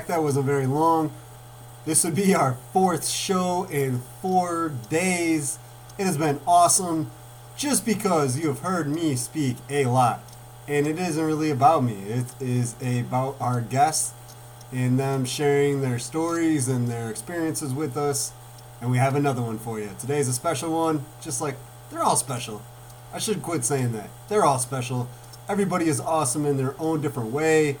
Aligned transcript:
Back. 0.00 0.06
That 0.06 0.22
wasn't 0.22 0.46
very 0.46 0.66
long. 0.66 1.12
This 1.84 2.04
would 2.04 2.14
be 2.14 2.34
our 2.34 2.56
fourth 2.72 3.06
show 3.06 3.64
in 3.64 4.00
four 4.22 4.72
days. 4.88 5.58
It 5.98 6.06
has 6.06 6.16
been 6.16 6.40
awesome 6.46 7.10
just 7.54 7.84
because 7.84 8.38
you 8.38 8.48
have 8.48 8.60
heard 8.60 8.88
me 8.88 9.14
speak 9.14 9.58
a 9.68 9.84
lot. 9.84 10.22
And 10.66 10.86
it 10.86 10.98
isn't 10.98 11.22
really 11.22 11.50
about 11.50 11.84
me, 11.84 11.96
it 12.08 12.24
is 12.40 12.76
about 12.80 13.36
our 13.40 13.60
guests 13.60 14.14
and 14.72 14.98
them 14.98 15.26
sharing 15.26 15.82
their 15.82 15.98
stories 15.98 16.66
and 16.66 16.88
their 16.88 17.10
experiences 17.10 17.74
with 17.74 17.98
us. 17.98 18.32
And 18.80 18.90
we 18.90 18.96
have 18.96 19.14
another 19.14 19.42
one 19.42 19.58
for 19.58 19.78
you. 19.78 19.90
Today's 19.98 20.28
a 20.28 20.32
special 20.32 20.72
one, 20.72 21.04
just 21.20 21.42
like 21.42 21.56
they're 21.90 22.02
all 22.02 22.16
special. 22.16 22.62
I 23.12 23.18
should 23.18 23.42
quit 23.42 23.66
saying 23.66 23.92
that. 23.92 24.08
They're 24.30 24.46
all 24.46 24.60
special. 24.60 25.10
Everybody 25.46 25.88
is 25.88 26.00
awesome 26.00 26.46
in 26.46 26.56
their 26.56 26.74
own 26.80 27.02
different 27.02 27.32
way. 27.32 27.76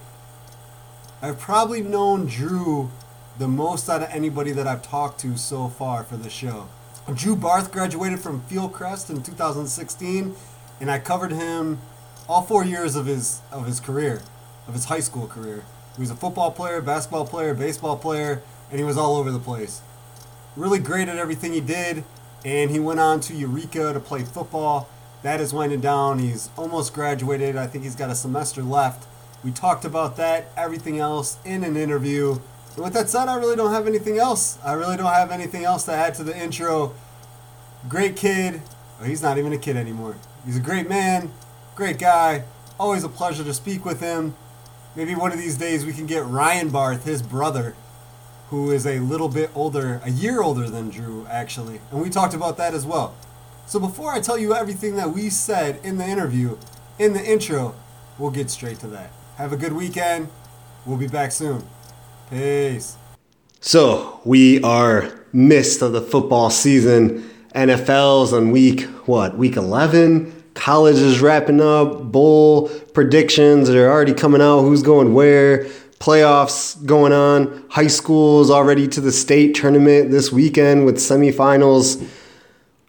I've 1.22 1.38
probably 1.38 1.82
known 1.82 2.24
Drew 2.24 2.90
the 3.38 3.46
most 3.46 3.90
out 3.90 4.02
of 4.02 4.08
anybody 4.10 4.52
that 4.52 4.66
I've 4.66 4.80
talked 4.80 5.20
to 5.20 5.36
so 5.36 5.68
far 5.68 6.02
for 6.02 6.16
the 6.16 6.30
show. 6.30 6.68
Drew 7.14 7.36
Barth 7.36 7.70
graduated 7.70 8.20
from 8.20 8.40
Fieldcrest 8.48 9.10
in 9.10 9.22
2016, 9.22 10.34
and 10.80 10.90
I 10.90 10.98
covered 10.98 11.32
him 11.32 11.78
all 12.26 12.40
four 12.40 12.64
years 12.64 12.96
of 12.96 13.04
his 13.04 13.42
of 13.52 13.66
his 13.66 13.80
career, 13.80 14.22
of 14.66 14.72
his 14.72 14.86
high 14.86 15.00
school 15.00 15.26
career. 15.26 15.64
He 15.94 16.00
was 16.00 16.10
a 16.10 16.14
football 16.14 16.52
player, 16.52 16.80
basketball 16.80 17.26
player, 17.26 17.52
baseball 17.52 17.98
player, 17.98 18.40
and 18.70 18.78
he 18.78 18.84
was 18.84 18.96
all 18.96 19.16
over 19.16 19.30
the 19.30 19.38
place. 19.38 19.82
Really 20.56 20.78
great 20.78 21.08
at 21.10 21.18
everything 21.18 21.52
he 21.52 21.60
did, 21.60 22.02
and 22.46 22.70
he 22.70 22.80
went 22.80 22.98
on 22.98 23.20
to 23.20 23.34
Eureka 23.34 23.92
to 23.92 24.00
play 24.00 24.24
football. 24.24 24.88
That 25.22 25.38
is 25.38 25.52
winding 25.52 25.82
down. 25.82 26.18
He's 26.18 26.48
almost 26.56 26.94
graduated. 26.94 27.56
I 27.56 27.66
think 27.66 27.84
he's 27.84 27.94
got 27.94 28.08
a 28.08 28.14
semester 28.14 28.62
left. 28.62 29.06
We 29.42 29.50
talked 29.50 29.84
about 29.84 30.16
that, 30.16 30.50
everything 30.56 30.98
else 30.98 31.38
in 31.44 31.64
an 31.64 31.76
interview. 31.76 32.38
And 32.74 32.84
with 32.84 32.92
that 32.92 33.08
said, 33.08 33.28
I 33.28 33.36
really 33.36 33.56
don't 33.56 33.72
have 33.72 33.86
anything 33.86 34.18
else. 34.18 34.58
I 34.62 34.74
really 34.74 34.96
don't 34.96 35.12
have 35.12 35.30
anything 35.30 35.64
else 35.64 35.84
to 35.84 35.92
add 35.92 36.14
to 36.16 36.24
the 36.24 36.36
intro. 36.36 36.94
Great 37.88 38.16
kid. 38.16 38.60
Oh, 39.00 39.04
he's 39.04 39.22
not 39.22 39.38
even 39.38 39.52
a 39.52 39.58
kid 39.58 39.76
anymore. 39.76 40.16
He's 40.44 40.58
a 40.58 40.60
great 40.60 40.88
man, 40.88 41.30
great 41.74 41.98
guy. 41.98 42.44
Always 42.78 43.02
a 43.02 43.08
pleasure 43.08 43.44
to 43.44 43.54
speak 43.54 43.84
with 43.84 44.00
him. 44.00 44.34
Maybe 44.94 45.14
one 45.14 45.32
of 45.32 45.38
these 45.38 45.56
days 45.56 45.86
we 45.86 45.92
can 45.92 46.06
get 46.06 46.24
Ryan 46.26 46.68
Barth, 46.68 47.04
his 47.04 47.22
brother, 47.22 47.74
who 48.50 48.70
is 48.70 48.86
a 48.86 48.98
little 48.98 49.28
bit 49.28 49.50
older, 49.54 50.00
a 50.04 50.10
year 50.10 50.42
older 50.42 50.68
than 50.68 50.90
Drew, 50.90 51.26
actually. 51.30 51.80
And 51.90 52.02
we 52.02 52.10
talked 52.10 52.34
about 52.34 52.56
that 52.58 52.74
as 52.74 52.84
well. 52.84 53.14
So 53.66 53.78
before 53.78 54.12
I 54.12 54.20
tell 54.20 54.36
you 54.36 54.54
everything 54.54 54.96
that 54.96 55.10
we 55.10 55.30
said 55.30 55.78
in 55.84 55.96
the 55.96 56.06
interview, 56.06 56.58
in 56.98 57.12
the 57.12 57.24
intro, 57.24 57.74
we'll 58.18 58.32
get 58.32 58.50
straight 58.50 58.80
to 58.80 58.86
that. 58.88 59.12
Have 59.40 59.54
a 59.54 59.56
good 59.56 59.72
weekend. 59.72 60.28
We'll 60.84 60.98
be 60.98 61.08
back 61.08 61.32
soon. 61.32 61.66
Peace. 62.28 62.98
So 63.62 64.20
we 64.22 64.62
are 64.62 65.18
midst 65.32 65.80
of 65.80 65.94
the 65.94 66.02
football 66.02 66.50
season. 66.50 67.26
NFL's 67.54 68.34
on 68.34 68.50
week 68.50 68.82
what? 69.06 69.38
Week 69.38 69.56
eleven. 69.56 70.44
College 70.52 70.96
is 70.96 71.20
wrapping 71.20 71.62
up. 71.62 72.12
Bowl 72.12 72.68
predictions 72.92 73.70
are 73.70 73.90
already 73.90 74.12
coming 74.12 74.42
out. 74.42 74.60
Who's 74.60 74.82
going 74.82 75.14
where? 75.14 75.64
Playoffs 76.00 76.84
going 76.84 77.14
on. 77.14 77.64
High 77.70 77.86
school 77.86 78.42
is 78.42 78.50
already 78.50 78.86
to 78.88 79.00
the 79.00 79.10
state 79.10 79.54
tournament 79.54 80.10
this 80.10 80.30
weekend 80.30 80.84
with 80.84 80.96
semifinals. 80.96 82.06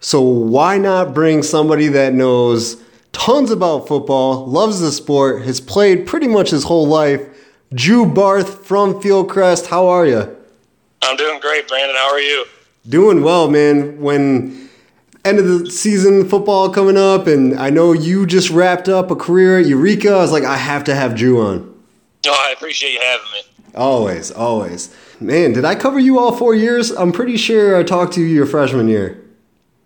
So 0.01 0.19
why 0.19 0.77
not 0.77 1.13
bring 1.13 1.43
somebody 1.43 1.87
that 1.87 2.13
knows 2.13 2.80
tons 3.13 3.51
about 3.51 3.87
football, 3.87 4.45
loves 4.45 4.79
the 4.79 4.91
sport, 4.91 5.43
has 5.43 5.59
played 5.59 6.05
pretty 6.05 6.27
much 6.27 6.49
his 6.49 6.63
whole 6.63 6.87
life, 6.87 7.21
Drew 7.73 8.05
Barth 8.05 8.65
from 8.65 8.95
Fieldcrest. 8.95 9.67
How 9.67 9.87
are 9.87 10.05
you? 10.05 10.35
I'm 11.01 11.15
doing 11.15 11.39
great, 11.39 11.67
Brandon. 11.67 11.95
How 11.95 12.11
are 12.11 12.19
you? 12.19 12.45
Doing 12.87 13.23
well, 13.23 13.49
man. 13.49 13.99
When 13.99 14.69
end 15.23 15.39
of 15.39 15.47
the 15.47 15.71
season 15.71 16.27
football 16.27 16.69
coming 16.69 16.97
up, 16.97 17.27
and 17.27 17.57
I 17.59 17.69
know 17.69 17.93
you 17.93 18.25
just 18.25 18.49
wrapped 18.49 18.89
up 18.89 19.11
a 19.11 19.15
career 19.15 19.59
at 19.59 19.65
Eureka. 19.65 20.11
I 20.11 20.17
was 20.17 20.31
like, 20.31 20.43
I 20.43 20.57
have 20.57 20.83
to 20.85 20.95
have 20.95 21.15
Drew 21.15 21.41
on. 21.41 21.67
Oh, 22.27 22.45
I 22.49 22.51
appreciate 22.51 22.93
you 22.93 22.99
having 23.01 23.31
me. 23.33 23.41
Always, 23.75 24.31
always. 24.31 24.93
Man, 25.19 25.53
did 25.53 25.65
I 25.65 25.75
cover 25.75 25.99
you 25.99 26.19
all 26.19 26.35
four 26.35 26.53
years? 26.55 26.91
I'm 26.91 27.11
pretty 27.11 27.37
sure 27.37 27.77
I 27.77 27.83
talked 27.83 28.13
to 28.13 28.21
you 28.21 28.27
your 28.27 28.45
freshman 28.45 28.87
year. 28.87 29.23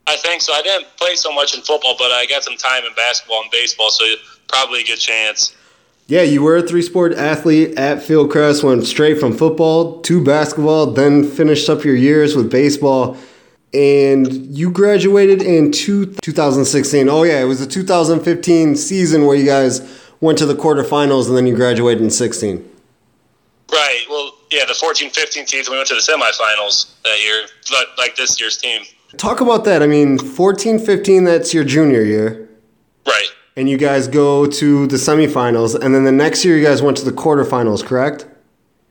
I 0.07 0.15
think 0.17 0.41
so. 0.41 0.53
I 0.53 0.61
didn't 0.61 0.87
play 0.97 1.15
so 1.15 1.33
much 1.33 1.55
in 1.55 1.61
football, 1.61 1.95
but 1.97 2.11
I 2.11 2.25
got 2.27 2.43
some 2.43 2.57
time 2.57 2.83
in 2.85 2.93
basketball 2.93 3.41
and 3.41 3.51
baseball, 3.51 3.89
so 3.89 4.05
probably 4.47 4.81
a 4.81 4.85
good 4.85 4.99
chance. 4.99 5.55
Yeah, 6.07 6.21
you 6.21 6.43
were 6.43 6.57
a 6.57 6.61
three 6.61 6.83
sport 6.83 7.13
athlete 7.13 7.79
at 7.79 7.97
Fieldcrest, 7.97 8.63
went 8.63 8.85
straight 8.85 9.19
from 9.19 9.35
football 9.35 10.01
to 10.01 10.23
basketball, 10.23 10.87
then 10.87 11.23
finished 11.23 11.67
up 11.67 11.83
your 11.83 11.95
years 11.95 12.35
with 12.35 12.51
baseball. 12.51 13.17
And 13.73 14.55
you 14.55 14.69
graduated 14.71 15.41
in 15.41 15.71
two, 15.71 16.05
2016. 16.05 17.09
Oh, 17.09 17.23
yeah, 17.23 17.41
it 17.41 17.45
was 17.45 17.59
the 17.59 17.65
2015 17.65 18.75
season 18.75 19.25
where 19.25 19.35
you 19.35 19.45
guys 19.45 19.81
went 20.21 20.37
to 20.37 20.45
the 20.45 20.53
quarterfinals 20.53 21.27
and 21.27 21.35
then 21.35 21.47
you 21.47 21.55
graduated 21.55 22.03
in 22.03 22.11
16. 22.11 22.57
Right. 23.71 24.05
Well, 24.07 24.31
yeah, 24.51 24.65
the 24.65 24.75
14 24.75 25.09
15 25.09 25.47
season, 25.47 25.71
we 25.71 25.77
went 25.79 25.89
to 25.89 25.95
the 25.95 26.01
semifinals 26.01 26.93
that 27.03 27.19
year, 27.21 27.47
like 27.97 28.15
this 28.15 28.39
year's 28.39 28.57
team. 28.57 28.83
Talk 29.17 29.41
about 29.41 29.65
that. 29.65 29.81
I 29.81 29.87
mean, 29.87 30.17
14 30.17 30.79
15, 30.79 31.23
that's 31.23 31.53
your 31.53 31.63
junior 31.63 32.03
year. 32.03 32.49
Right 33.05 33.29
and 33.55 33.69
you 33.69 33.77
guys 33.77 34.07
go 34.07 34.45
to 34.45 34.87
the 34.87 34.97
semifinals, 34.97 35.79
and 35.79 35.95
then 35.95 36.03
the 36.03 36.11
next 36.11 36.43
year 36.43 36.57
you 36.57 36.65
guys 36.65 36.81
went 36.81 36.97
to 36.97 37.05
the 37.05 37.11
quarterfinals, 37.11 37.85
correct? 37.85 38.27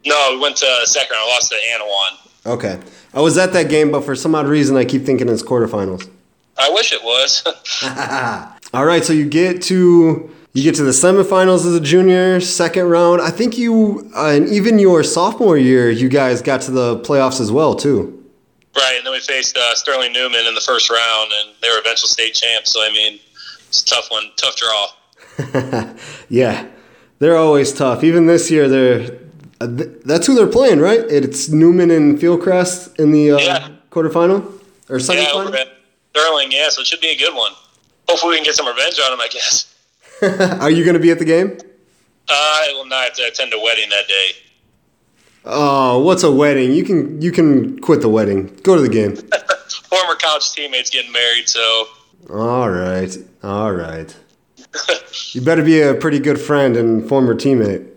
No, 0.06 0.28
we 0.32 0.40
went 0.40 0.56
to 0.56 0.80
second. 0.84 1.16
I 1.16 1.26
lost 1.28 1.50
to 1.50 1.56
Annawan. 1.56 2.54
Okay, 2.54 2.80
I 3.12 3.20
was 3.20 3.38
at 3.38 3.52
that 3.52 3.68
game, 3.68 3.90
but 3.90 4.04
for 4.04 4.14
some 4.14 4.34
odd 4.34 4.46
reason, 4.46 4.76
I 4.76 4.84
keep 4.84 5.04
thinking 5.04 5.28
it's 5.28 5.42
quarterfinals. 5.42 6.08
I 6.58 6.70
wish 6.70 6.92
it 6.92 7.02
was. 7.02 7.42
All 8.74 8.84
right, 8.84 9.04
so 9.04 9.12
you 9.12 9.28
get 9.28 9.62
to 9.62 10.30
you 10.52 10.62
get 10.62 10.74
to 10.76 10.82
the 10.82 10.92
semifinals 10.92 11.66
as 11.66 11.74
a 11.74 11.80
junior, 11.80 12.41
second 12.41 12.88
round. 12.88 13.20
I 13.20 13.30
think 13.30 13.58
you 13.58 14.10
uh, 14.16 14.28
and 14.28 14.48
even 14.48 14.78
your 14.78 15.02
sophomore 15.02 15.58
year, 15.58 15.91
you 15.91 16.08
guys 16.08 16.42
got 16.42 16.62
to 16.62 16.70
the 16.70 16.98
playoffs 17.00 17.41
as 17.41 17.52
well 17.52 17.74
too. 17.74 18.23
Right, 18.76 18.94
and 18.96 19.06
then 19.06 19.12
we 19.12 19.20
faced 19.20 19.56
uh, 19.56 19.74
Sterling 19.74 20.12
Newman 20.12 20.46
in 20.46 20.54
the 20.54 20.60
first 20.60 20.90
round, 20.90 21.32
and 21.32 21.54
they 21.62 21.68
were 21.68 21.78
eventual 21.78 22.08
state 22.08 22.34
champs. 22.34 22.72
So 22.72 22.80
I 22.82 22.90
mean, 22.90 23.20
it's 23.68 23.82
a 23.82 23.86
tough 23.86 24.10
one, 24.10 24.30
tough 24.36 24.56
draw. 24.56 25.94
yeah, 26.28 26.66
they're 27.20 27.36
always 27.36 27.72
tough. 27.72 28.02
Even 28.02 28.26
this 28.26 28.50
year, 28.50 28.68
they're 28.68 29.18
uh, 29.60 29.68
that's 30.04 30.26
who 30.26 30.34
they're 30.34 30.46
playing, 30.46 30.80
right? 30.80 31.00
It's 31.08 31.48
Newman 31.48 31.90
and 31.90 32.18
Fieldcrest 32.18 32.98
in 32.98 33.12
the 33.12 33.32
uh, 33.32 33.38
yeah. 33.38 33.68
quarterfinal 33.90 34.60
or 34.88 34.96
semifinal. 34.96 35.54
Yeah, 35.54 35.64
Sterling. 36.10 36.52
Yeah, 36.52 36.68
so 36.70 36.80
it 36.80 36.86
should 36.86 37.00
be 37.00 37.10
a 37.10 37.16
good 37.16 37.34
one. 37.34 37.52
Hopefully, 38.08 38.30
we 38.30 38.36
can 38.36 38.44
get 38.44 38.54
some 38.56 38.66
revenge 38.66 38.98
on 38.98 39.10
them. 39.12 39.20
I 39.20 39.28
guess. 39.28 39.74
Are 40.60 40.70
you 40.70 40.84
going 40.84 40.94
to 40.94 41.00
be 41.00 41.10
at 41.10 41.18
the 41.18 41.24
game? 41.24 41.58
Uh, 42.28 42.32
I 42.32 42.72
will 42.74 42.86
not 42.86 43.18
attend 43.18 43.52
a 43.52 43.58
wedding 43.58 43.91
that 43.91 44.08
day. 44.08 44.30
Oh, 45.44 46.00
what's 46.00 46.22
a 46.22 46.31
wedding? 46.32 46.72
You 46.72 46.84
can 46.84 47.21
you 47.21 47.31
can 47.32 47.78
quit 47.81 48.00
the 48.00 48.09
wedding. 48.09 48.59
Go 48.62 48.77
to 48.77 48.82
the 48.82 48.88
game. 48.88 49.16
Former 49.91 50.15
college 50.16 50.53
teammates 50.53 50.91
getting 50.91 51.12
married, 51.12 51.49
so 51.49 51.87
all 52.31 52.71
right. 52.71 53.16
All 53.43 53.72
right. 53.72 54.15
you 55.33 55.43
better 55.43 55.62
be 55.62 55.81
a 55.83 55.94
pretty 55.94 56.19
good 56.19 56.41
friend 56.41 56.77
and 56.77 57.06
former 57.09 57.34
teammate. 57.34 57.88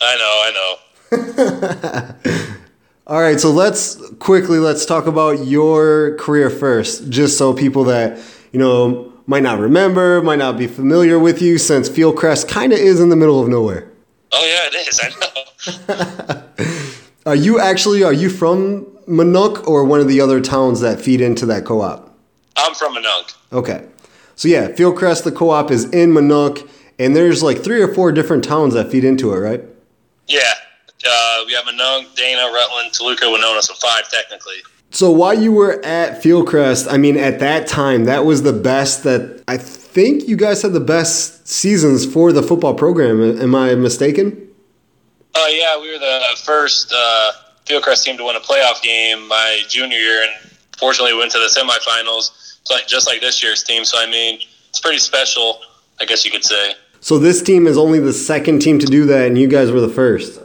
I 0.00 0.16
know, 0.16 0.42
I 0.44 2.16
know. 2.30 2.52
All 3.08 3.20
right, 3.20 3.38
so 3.38 3.50
let's 3.52 4.00
quickly 4.18 4.58
let's 4.58 4.84
talk 4.84 5.06
about 5.06 5.46
your 5.46 6.16
career 6.16 6.50
first, 6.50 7.08
just 7.08 7.38
so 7.38 7.54
people 7.54 7.84
that, 7.84 8.18
you 8.50 8.58
know, 8.58 9.12
might 9.26 9.44
not 9.44 9.60
remember, 9.60 10.20
might 10.22 10.40
not 10.40 10.58
be 10.58 10.66
familiar 10.66 11.18
with 11.18 11.40
you 11.40 11.58
since 11.58 11.88
Fieldcrest 11.88 12.48
kind 12.48 12.72
of 12.72 12.80
is 12.80 12.98
in 13.00 13.08
the 13.08 13.16
middle 13.16 13.40
of 13.40 13.48
nowhere. 13.48 13.88
Oh 14.32 14.44
yeah, 14.44 14.80
it 14.80 14.88
is. 14.88 15.00
I 15.00 15.10
know. 15.20 16.82
are 17.26 17.34
you 17.34 17.58
actually 17.58 18.04
are 18.04 18.12
you 18.12 18.30
from 18.30 18.86
Minonk 19.08 19.66
or 19.66 19.84
one 19.84 20.00
of 20.00 20.08
the 20.08 20.20
other 20.20 20.40
towns 20.40 20.80
that 20.80 21.00
feed 21.00 21.20
into 21.20 21.44
that 21.46 21.64
co-op? 21.64 22.14
I'm 22.56 22.74
from 22.74 22.94
Minonk. 22.94 23.34
Okay. 23.52 23.86
So 24.36 24.48
yeah, 24.48 24.68
Fieldcrest, 24.68 25.24
the 25.24 25.32
co-op 25.32 25.70
is 25.70 25.84
in 25.90 26.12
Minonk, 26.12 26.68
and 26.98 27.16
there's 27.16 27.42
like 27.42 27.62
three 27.62 27.82
or 27.82 27.92
four 27.92 28.12
different 28.12 28.44
towns 28.44 28.74
that 28.74 28.90
feed 28.90 29.04
into 29.04 29.32
it, 29.32 29.38
right? 29.38 29.62
Yeah. 30.28 30.52
Uh, 31.06 31.44
we 31.46 31.52
have 31.54 31.64
Minonk, 31.64 32.14
Dana, 32.14 32.42
Rutland, 32.52 32.92
Toluca, 32.92 33.24
Wenona, 33.24 33.60
so 33.60 33.74
five 33.74 34.08
technically. 34.10 34.56
So 34.90 35.10
while 35.10 35.34
you 35.34 35.52
were 35.52 35.84
at 35.84 36.22
Fieldcrest, 36.22 36.90
I 36.90 36.96
mean, 36.96 37.16
at 37.16 37.40
that 37.40 37.66
time, 37.66 38.04
that 38.04 38.24
was 38.24 38.44
the 38.44 38.52
best 38.52 39.02
that 39.02 39.42
I 39.48 39.56
think 39.56 40.28
you 40.28 40.36
guys 40.36 40.62
had 40.62 40.72
the 40.72 40.80
best 40.80 41.46
seasons 41.48 42.10
for 42.10 42.32
the 42.32 42.42
football 42.42 42.74
program. 42.74 43.20
Am 43.40 43.54
I 43.54 43.74
mistaken? 43.74 44.45
Uh, 45.36 45.48
yeah, 45.48 45.78
we 45.78 45.92
were 45.92 45.98
the 45.98 46.20
first 46.44 46.92
uh, 46.96 47.32
Fieldcrest 47.66 48.04
team 48.04 48.16
to 48.16 48.24
win 48.24 48.36
a 48.36 48.40
playoff 48.40 48.82
game 48.82 49.28
my 49.28 49.60
junior 49.68 49.98
year, 49.98 50.22
and 50.22 50.50
fortunately, 50.78 51.12
we 51.12 51.18
went 51.18 51.30
to 51.32 51.38
the 51.38 51.46
semifinals 51.46 52.56
like 52.70 52.86
just 52.86 53.06
like 53.06 53.20
this 53.20 53.42
year's 53.42 53.62
team. 53.62 53.84
So 53.84 53.98
I 53.98 54.06
mean, 54.06 54.40
it's 54.70 54.80
pretty 54.80 54.98
special, 54.98 55.60
I 56.00 56.06
guess 56.06 56.24
you 56.24 56.30
could 56.30 56.44
say. 56.44 56.74
So 57.00 57.18
this 57.18 57.42
team 57.42 57.66
is 57.66 57.76
only 57.76 58.00
the 58.00 58.14
second 58.14 58.60
team 58.60 58.78
to 58.78 58.86
do 58.86 59.04
that, 59.06 59.26
and 59.26 59.36
you 59.36 59.46
guys 59.46 59.70
were 59.70 59.82
the 59.82 59.88
first. 59.88 60.40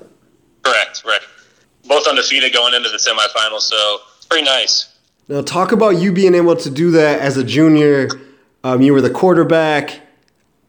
Correct, 0.64 1.04
right. 1.06 1.22
Both 1.88 2.08
undefeated 2.08 2.54
going 2.54 2.74
into 2.74 2.90
the 2.90 2.98
semifinals, 2.98 3.62
so 3.62 4.00
it's 4.18 4.26
pretty 4.26 4.46
nice. 4.46 4.94
Now, 5.30 5.42
talk 5.42 5.72
about 5.72 5.92
you 5.92 6.12
being 6.12 6.36
able 6.36 6.58
to 6.58 6.70
do 6.70 6.92
that 6.92 7.22
as 7.22 7.38
a 7.38 7.44
junior. 7.44 8.10
Um, 8.64 8.82
you 8.82 8.92
were 8.92 9.02
the 9.02 9.10
quarterback. 9.10 10.02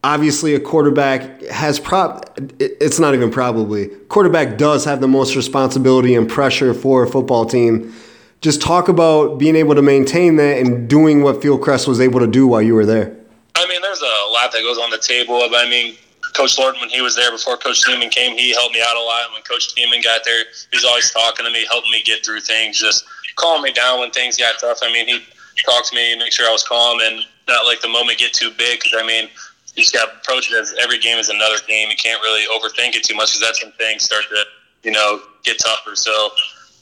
Obviously, 0.04 0.54
a 0.54 0.60
quarterback 0.60 1.42
has 1.42 1.78
prob. 1.78 2.28
It's 2.58 2.98
not 2.98 3.14
even 3.14 3.30
probably. 3.30 3.86
Quarterback 4.08 4.58
does 4.58 4.84
have 4.84 5.00
the 5.00 5.06
most 5.06 5.36
responsibility 5.36 6.16
and 6.16 6.28
pressure 6.28 6.74
for 6.74 7.04
a 7.04 7.08
football 7.08 7.44
team. 7.44 7.94
Just 8.40 8.60
talk 8.60 8.88
about 8.88 9.38
being 9.38 9.54
able 9.54 9.76
to 9.76 9.82
maintain 9.82 10.34
that 10.36 10.58
and 10.58 10.88
doing 10.88 11.22
what 11.22 11.36
Fieldcrest 11.36 11.86
was 11.86 12.00
able 12.00 12.18
to 12.18 12.26
do 12.26 12.48
while 12.48 12.60
you 12.60 12.74
were 12.74 12.84
there. 12.84 13.16
I 13.54 13.68
mean, 13.68 13.80
there's 13.80 14.02
a 14.02 14.32
lot 14.32 14.50
that 14.50 14.62
goes 14.62 14.78
on 14.78 14.90
the 14.90 14.98
table. 14.98 15.40
I 15.40 15.68
mean, 15.70 15.94
Coach 16.34 16.58
Lord, 16.58 16.74
when 16.80 16.88
he 16.88 17.00
was 17.00 17.14
there 17.14 17.30
before 17.30 17.56
Coach 17.56 17.86
Neiman 17.86 18.10
came, 18.10 18.36
he 18.36 18.52
helped 18.52 18.74
me 18.74 18.82
out 18.84 18.96
a 18.96 19.00
lot. 19.00 19.30
When 19.32 19.42
Coach 19.42 19.72
Neiman 19.76 20.02
got 20.02 20.22
there, 20.24 20.44
he 20.72 20.76
was 20.76 20.84
always 20.84 21.12
talking 21.12 21.46
to 21.46 21.52
me, 21.52 21.64
helping 21.70 21.92
me 21.92 22.02
get 22.02 22.26
through 22.26 22.40
things, 22.40 22.80
just 22.80 23.04
calming 23.36 23.62
me 23.62 23.72
down 23.72 24.00
when 24.00 24.10
things 24.10 24.36
got 24.36 24.58
tough. 24.58 24.78
I 24.82 24.92
mean, 24.92 25.06
he 25.06 25.20
talked 25.64 25.90
to 25.90 25.94
me, 25.94 26.18
make 26.18 26.32
sure 26.32 26.48
I 26.48 26.52
was 26.52 26.66
calm 26.66 26.98
and 27.00 27.20
not 27.46 27.66
let 27.66 27.82
the 27.82 27.88
moment 27.88 28.18
get 28.18 28.32
too 28.32 28.50
big. 28.58 28.80
Because 28.80 29.00
I 29.00 29.06
mean, 29.06 29.28
you 29.74 29.82
just 29.82 29.94
got 29.94 30.10
to 30.10 30.16
approach 30.18 30.52
it 30.52 30.60
as 30.60 30.74
every 30.82 30.98
game 30.98 31.18
is 31.18 31.28
another 31.28 31.56
game. 31.66 31.88
You 31.88 31.96
can't 31.96 32.20
really 32.22 32.44
overthink 32.46 32.94
it 32.94 33.04
too 33.04 33.14
much 33.14 33.30
because 33.30 33.40
that's 33.40 33.62
when 33.62 33.72
things 33.72 34.02
start 34.04 34.24
to, 34.28 34.44
you 34.82 34.90
know, 34.90 35.20
get 35.44 35.58
tougher. 35.58 35.96
So 35.96 36.30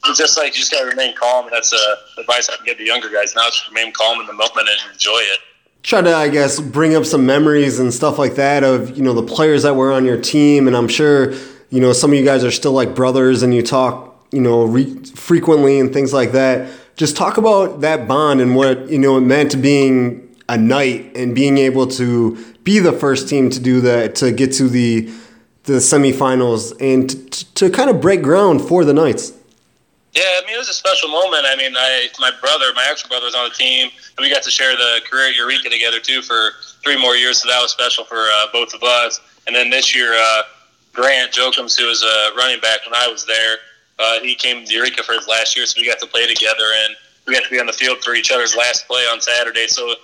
it's 0.06 0.18
just 0.18 0.36
like 0.36 0.54
you 0.54 0.60
just 0.60 0.72
got 0.72 0.80
to 0.80 0.86
remain 0.88 1.14
calm. 1.14 1.44
And 1.44 1.52
that's 1.52 1.72
uh, 1.72 1.96
advice 2.18 2.48
I 2.48 2.56
can 2.56 2.66
give 2.66 2.78
to 2.78 2.84
younger 2.84 3.08
guys. 3.08 3.34
Now, 3.34 3.46
just 3.46 3.68
remain 3.68 3.92
calm 3.92 4.20
in 4.20 4.26
the 4.26 4.32
moment 4.32 4.56
and 4.58 4.92
enjoy 4.92 5.18
it. 5.18 5.38
Try 5.82 6.02
to, 6.02 6.14
I 6.14 6.28
guess, 6.28 6.60
bring 6.60 6.94
up 6.94 7.06
some 7.06 7.24
memories 7.24 7.78
and 7.78 7.94
stuff 7.94 8.18
like 8.18 8.34
that 8.34 8.64
of 8.64 8.96
you 8.96 9.02
know 9.02 9.14
the 9.14 9.22
players 9.22 9.62
that 9.62 9.76
were 9.76 9.92
on 9.92 10.04
your 10.04 10.20
team, 10.20 10.66
and 10.66 10.76
I'm 10.76 10.88
sure 10.88 11.32
you 11.70 11.80
know 11.80 11.94
some 11.94 12.12
of 12.12 12.18
you 12.18 12.24
guys 12.24 12.44
are 12.44 12.50
still 12.50 12.72
like 12.72 12.94
brothers, 12.94 13.42
and 13.42 13.54
you 13.54 13.62
talk 13.62 14.14
you 14.30 14.42
know 14.42 14.64
re- 14.64 15.02
frequently 15.04 15.80
and 15.80 15.90
things 15.90 16.12
like 16.12 16.32
that. 16.32 16.70
Just 16.96 17.16
talk 17.16 17.38
about 17.38 17.80
that 17.80 18.06
bond 18.06 18.42
and 18.42 18.54
what 18.54 18.90
you 18.90 18.98
know 18.98 19.16
it 19.16 19.22
meant 19.22 19.52
to 19.52 19.56
being 19.56 20.36
a 20.50 20.58
knight 20.58 21.16
and 21.16 21.34
being 21.34 21.56
able 21.56 21.86
to 21.86 22.36
be 22.64 22.78
the 22.78 22.92
first 22.92 23.28
team 23.28 23.50
to 23.50 23.60
do 23.60 23.80
that 23.82 24.14
to 24.16 24.32
get 24.32 24.52
to 24.54 24.68
the 24.68 25.10
the 25.64 25.74
semifinals 25.74 26.74
and 26.80 27.10
to, 27.32 27.54
to 27.54 27.70
kind 27.70 27.90
of 27.90 28.00
break 28.00 28.22
ground 28.22 28.60
for 28.60 28.84
the 28.84 28.94
Knights. 28.94 29.32
Yeah, 30.12 30.22
I 30.24 30.46
mean 30.46 30.56
it 30.56 30.58
was 30.58 30.68
a 30.68 30.74
special 30.74 31.08
moment. 31.08 31.44
I 31.46 31.54
mean, 31.56 31.72
I 31.76 32.08
my 32.18 32.32
brother, 32.40 32.66
my 32.74 32.86
actual 32.90 33.08
brother, 33.08 33.26
was 33.26 33.34
on 33.34 33.48
the 33.48 33.54
team, 33.54 33.90
and 34.16 34.24
we 34.24 34.30
got 34.30 34.42
to 34.42 34.50
share 34.50 34.72
the 34.76 35.00
career 35.08 35.28
at 35.28 35.36
Eureka 35.36 35.70
together 35.70 36.00
too 36.00 36.22
for 36.22 36.52
three 36.82 37.00
more 37.00 37.14
years. 37.14 37.42
So 37.42 37.48
that 37.48 37.60
was 37.62 37.70
special 37.70 38.04
for 38.04 38.16
uh, 38.18 38.46
both 38.52 38.74
of 38.74 38.82
us. 38.82 39.20
And 39.46 39.54
then 39.54 39.70
this 39.70 39.94
year, 39.94 40.14
uh, 40.14 40.42
Grant 40.92 41.32
Jokums, 41.32 41.78
who 41.78 41.86
was 41.86 42.02
a 42.02 42.36
running 42.36 42.60
back 42.60 42.80
when 42.84 42.94
I 42.94 43.06
was 43.06 43.24
there, 43.24 43.58
uh, 44.00 44.20
he 44.20 44.34
came 44.34 44.64
to 44.64 44.72
Eureka 44.72 45.02
for 45.02 45.12
his 45.12 45.28
last 45.28 45.56
year, 45.56 45.66
so 45.66 45.80
we 45.80 45.86
got 45.86 46.00
to 46.00 46.06
play 46.06 46.26
together, 46.26 46.64
and 46.84 46.96
we 47.26 47.34
got 47.34 47.44
to 47.44 47.50
be 47.50 47.60
on 47.60 47.66
the 47.66 47.72
field 47.72 48.02
for 48.02 48.14
each 48.14 48.32
other's 48.32 48.56
last 48.56 48.88
play 48.88 49.02
on 49.02 49.20
Saturday. 49.20 49.66
So 49.68 49.94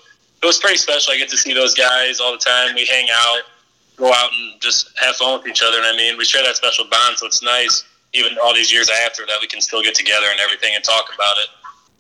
it 0.43 0.47
was 0.47 0.59
pretty 0.59 0.77
special. 0.77 1.13
I 1.13 1.19
get 1.19 1.29
to 1.31 1.37
see 1.37 1.55
those 1.55 1.75
guys 1.75 2.21
all 2.21 2.33
the 2.33 2.39
time. 2.39 2.75
We 2.75 2.87
hang 2.87 3.09
out, 3.11 3.43
go 3.97 4.13
out, 4.13 4.31
and 4.33 4.61
just 4.61 4.91
have 4.99 5.17
fun 5.17 5.39
with 5.39 5.49
each 5.49 5.63
other. 5.63 5.79
And 5.79 5.87
I 5.87 5.97
mean, 5.97 6.17
we 6.19 6.25
share 6.25 6.43
that 6.45 6.57
special 6.57 6.85
bond, 6.91 7.19
so 7.19 7.27
it's 7.27 7.43
nice 7.43 7.85
even 8.17 8.37
all 8.43 8.55
these 8.55 8.73
years 8.73 8.89
after 9.05 9.25
that 9.27 9.39
we 9.41 9.47
can 9.47 9.61
still 9.61 9.83
get 9.83 9.95
together 9.95 10.27
and 10.31 10.41
everything 10.41 10.75
and 10.75 10.83
talk 10.83 11.13
about 11.15 11.37
it. 11.39 11.49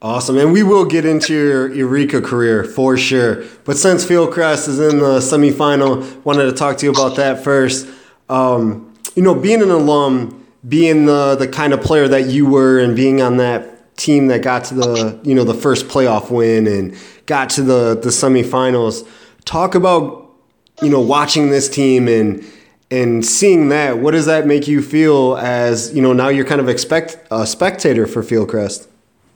Awesome. 0.02 0.36
And 0.38 0.52
we 0.52 0.62
will 0.62 0.84
get 0.84 1.04
into 1.04 1.32
your 1.32 1.72
Eureka 1.72 2.20
career 2.20 2.64
for 2.64 2.96
sure. 2.96 3.44
But 3.64 3.76
since 3.76 4.04
Fieldcrest 4.04 4.68
is 4.68 4.78
in 4.78 4.98
the 4.98 5.18
semifinal, 5.20 6.22
wanted 6.24 6.44
to 6.44 6.52
talk 6.52 6.76
to 6.78 6.86
you 6.86 6.92
about 6.92 7.16
that 7.16 7.42
first. 7.42 7.88
Um, 8.28 8.94
you 9.14 9.22
know, 9.22 9.34
being 9.34 9.62
an 9.62 9.70
alum, 9.70 10.46
being 10.68 11.06
the, 11.06 11.34
the 11.36 11.48
kind 11.48 11.72
of 11.72 11.80
player 11.80 12.08
that 12.08 12.26
you 12.26 12.46
were 12.46 12.78
and 12.78 12.94
being 12.94 13.22
on 13.22 13.38
that 13.38 13.96
team 13.96 14.26
that 14.26 14.42
got 14.42 14.64
to 14.64 14.74
the, 14.74 15.18
you 15.22 15.34
know, 15.34 15.44
the 15.44 15.54
first 15.54 15.88
playoff 15.88 16.30
win 16.30 16.66
and 16.66 16.94
got 17.26 17.50
to 17.50 17.62
the, 17.62 17.98
the 18.00 18.10
semifinals, 18.10 19.06
talk 19.44 19.74
about, 19.74 20.30
you 20.82 20.88
know, 20.88 21.00
watching 21.00 21.50
this 21.50 21.68
team 21.68 22.08
and 22.08 22.44
and 22.90 23.26
seeing 23.26 23.68
that, 23.70 23.98
what 23.98 24.12
does 24.12 24.26
that 24.26 24.46
make 24.46 24.68
you 24.68 24.80
feel 24.80 25.36
as 25.38 25.92
you 25.94 26.00
know 26.00 26.12
now 26.12 26.28
you're 26.28 26.44
kind 26.44 26.60
of 26.60 26.68
expect 26.68 27.18
a 27.30 27.46
spectator 27.46 28.06
for 28.06 28.22
Fieldcrest? 28.22 28.86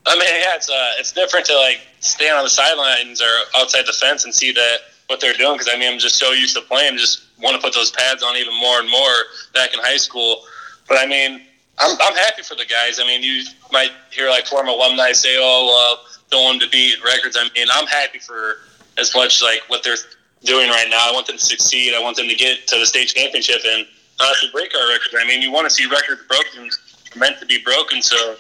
I 0.07 0.15
mean, 0.15 0.29
yeah, 0.29 0.55
it's 0.55 0.71
uh, 0.71 0.93
it's 0.99 1.13
different 1.13 1.47
to 1.47 1.57
like 1.57 1.81
stand 2.01 2.37
on 2.37 2.45
the 2.45 2.51
sidelines 2.51 3.21
or 3.21 3.31
outside 3.57 3.87
the 3.87 3.93
fence 3.93 4.25
and 4.25 4.35
see 4.35 4.53
that 4.53 4.79
what 5.09 5.21
they're 5.21 5.35
doing 5.35 5.55
because 5.55 5.69
I 5.73 5.77
mean 5.77 5.93
I'm 5.93 5.99
just 5.99 6.17
so 6.17 6.31
used 6.31 6.55
to 6.57 6.63
playing, 6.63 6.97
just 6.97 7.25
want 7.43 7.57
to 7.57 7.63
put 7.63 7.75
those 7.75 7.91
pads 7.91 8.23
on 8.23 8.37
even 8.37 8.55
more 8.55 8.79
and 8.79 8.89
more 8.89 9.15
back 9.53 9.75
in 9.75 9.81
high 9.81 9.97
school. 9.97 10.45
But 10.89 10.99
I 10.99 11.07
mean, 11.07 11.43
I'm 11.79 11.97
I'm 12.01 12.15
happy 12.15 12.43
for 12.43 12.55
the 12.55 12.67
guys. 12.67 13.01
I 13.01 13.05
mean, 13.05 13.23
you 13.23 13.43
might 13.73 13.91
hear 14.11 14.31
like 14.31 14.47
former 14.47 14.71
alumni 14.71 15.13
say, 15.13 15.37
"Oh, 15.39 15.97
want 16.39 16.63
to 16.63 16.69
beat 16.69 17.03
records." 17.05 17.37
I 17.37 17.49
mean, 17.55 17.69
I'm 17.73 17.87
happy 17.87 18.19
for 18.19 18.59
as 18.99 19.15
much 19.15 19.43
like 19.43 19.61
what 19.69 19.83
they're 19.83 19.97
doing 20.45 20.71
right 20.71 20.89
now. 20.89 21.09
I 21.09 21.13
want 21.13 21.27
them 21.27 21.39
to 21.39 21.45
succeed. 21.45 21.95
I 21.95 22.03
want 22.03 22.17
them 22.17 22.29
to 22.29 22.35
get 22.35 22.67
to 22.69 22.79
the 22.79 22.87
state 22.87 23.09
championship 23.09 23.61
and 23.67 23.87
honestly 24.21 24.51
break 24.53 24.75
our 24.75 24.89
record. 24.89 25.21
I 25.21 25.27
mean, 25.27 25.43
you 25.43 25.51
want 25.51 25.69
to 25.69 25.75
see 25.75 25.87
records 25.87 26.23
broken, 26.29 26.71
meant 27.17 27.39
to 27.41 27.47
be 27.47 27.59
broken. 27.63 28.03
So 28.03 28.37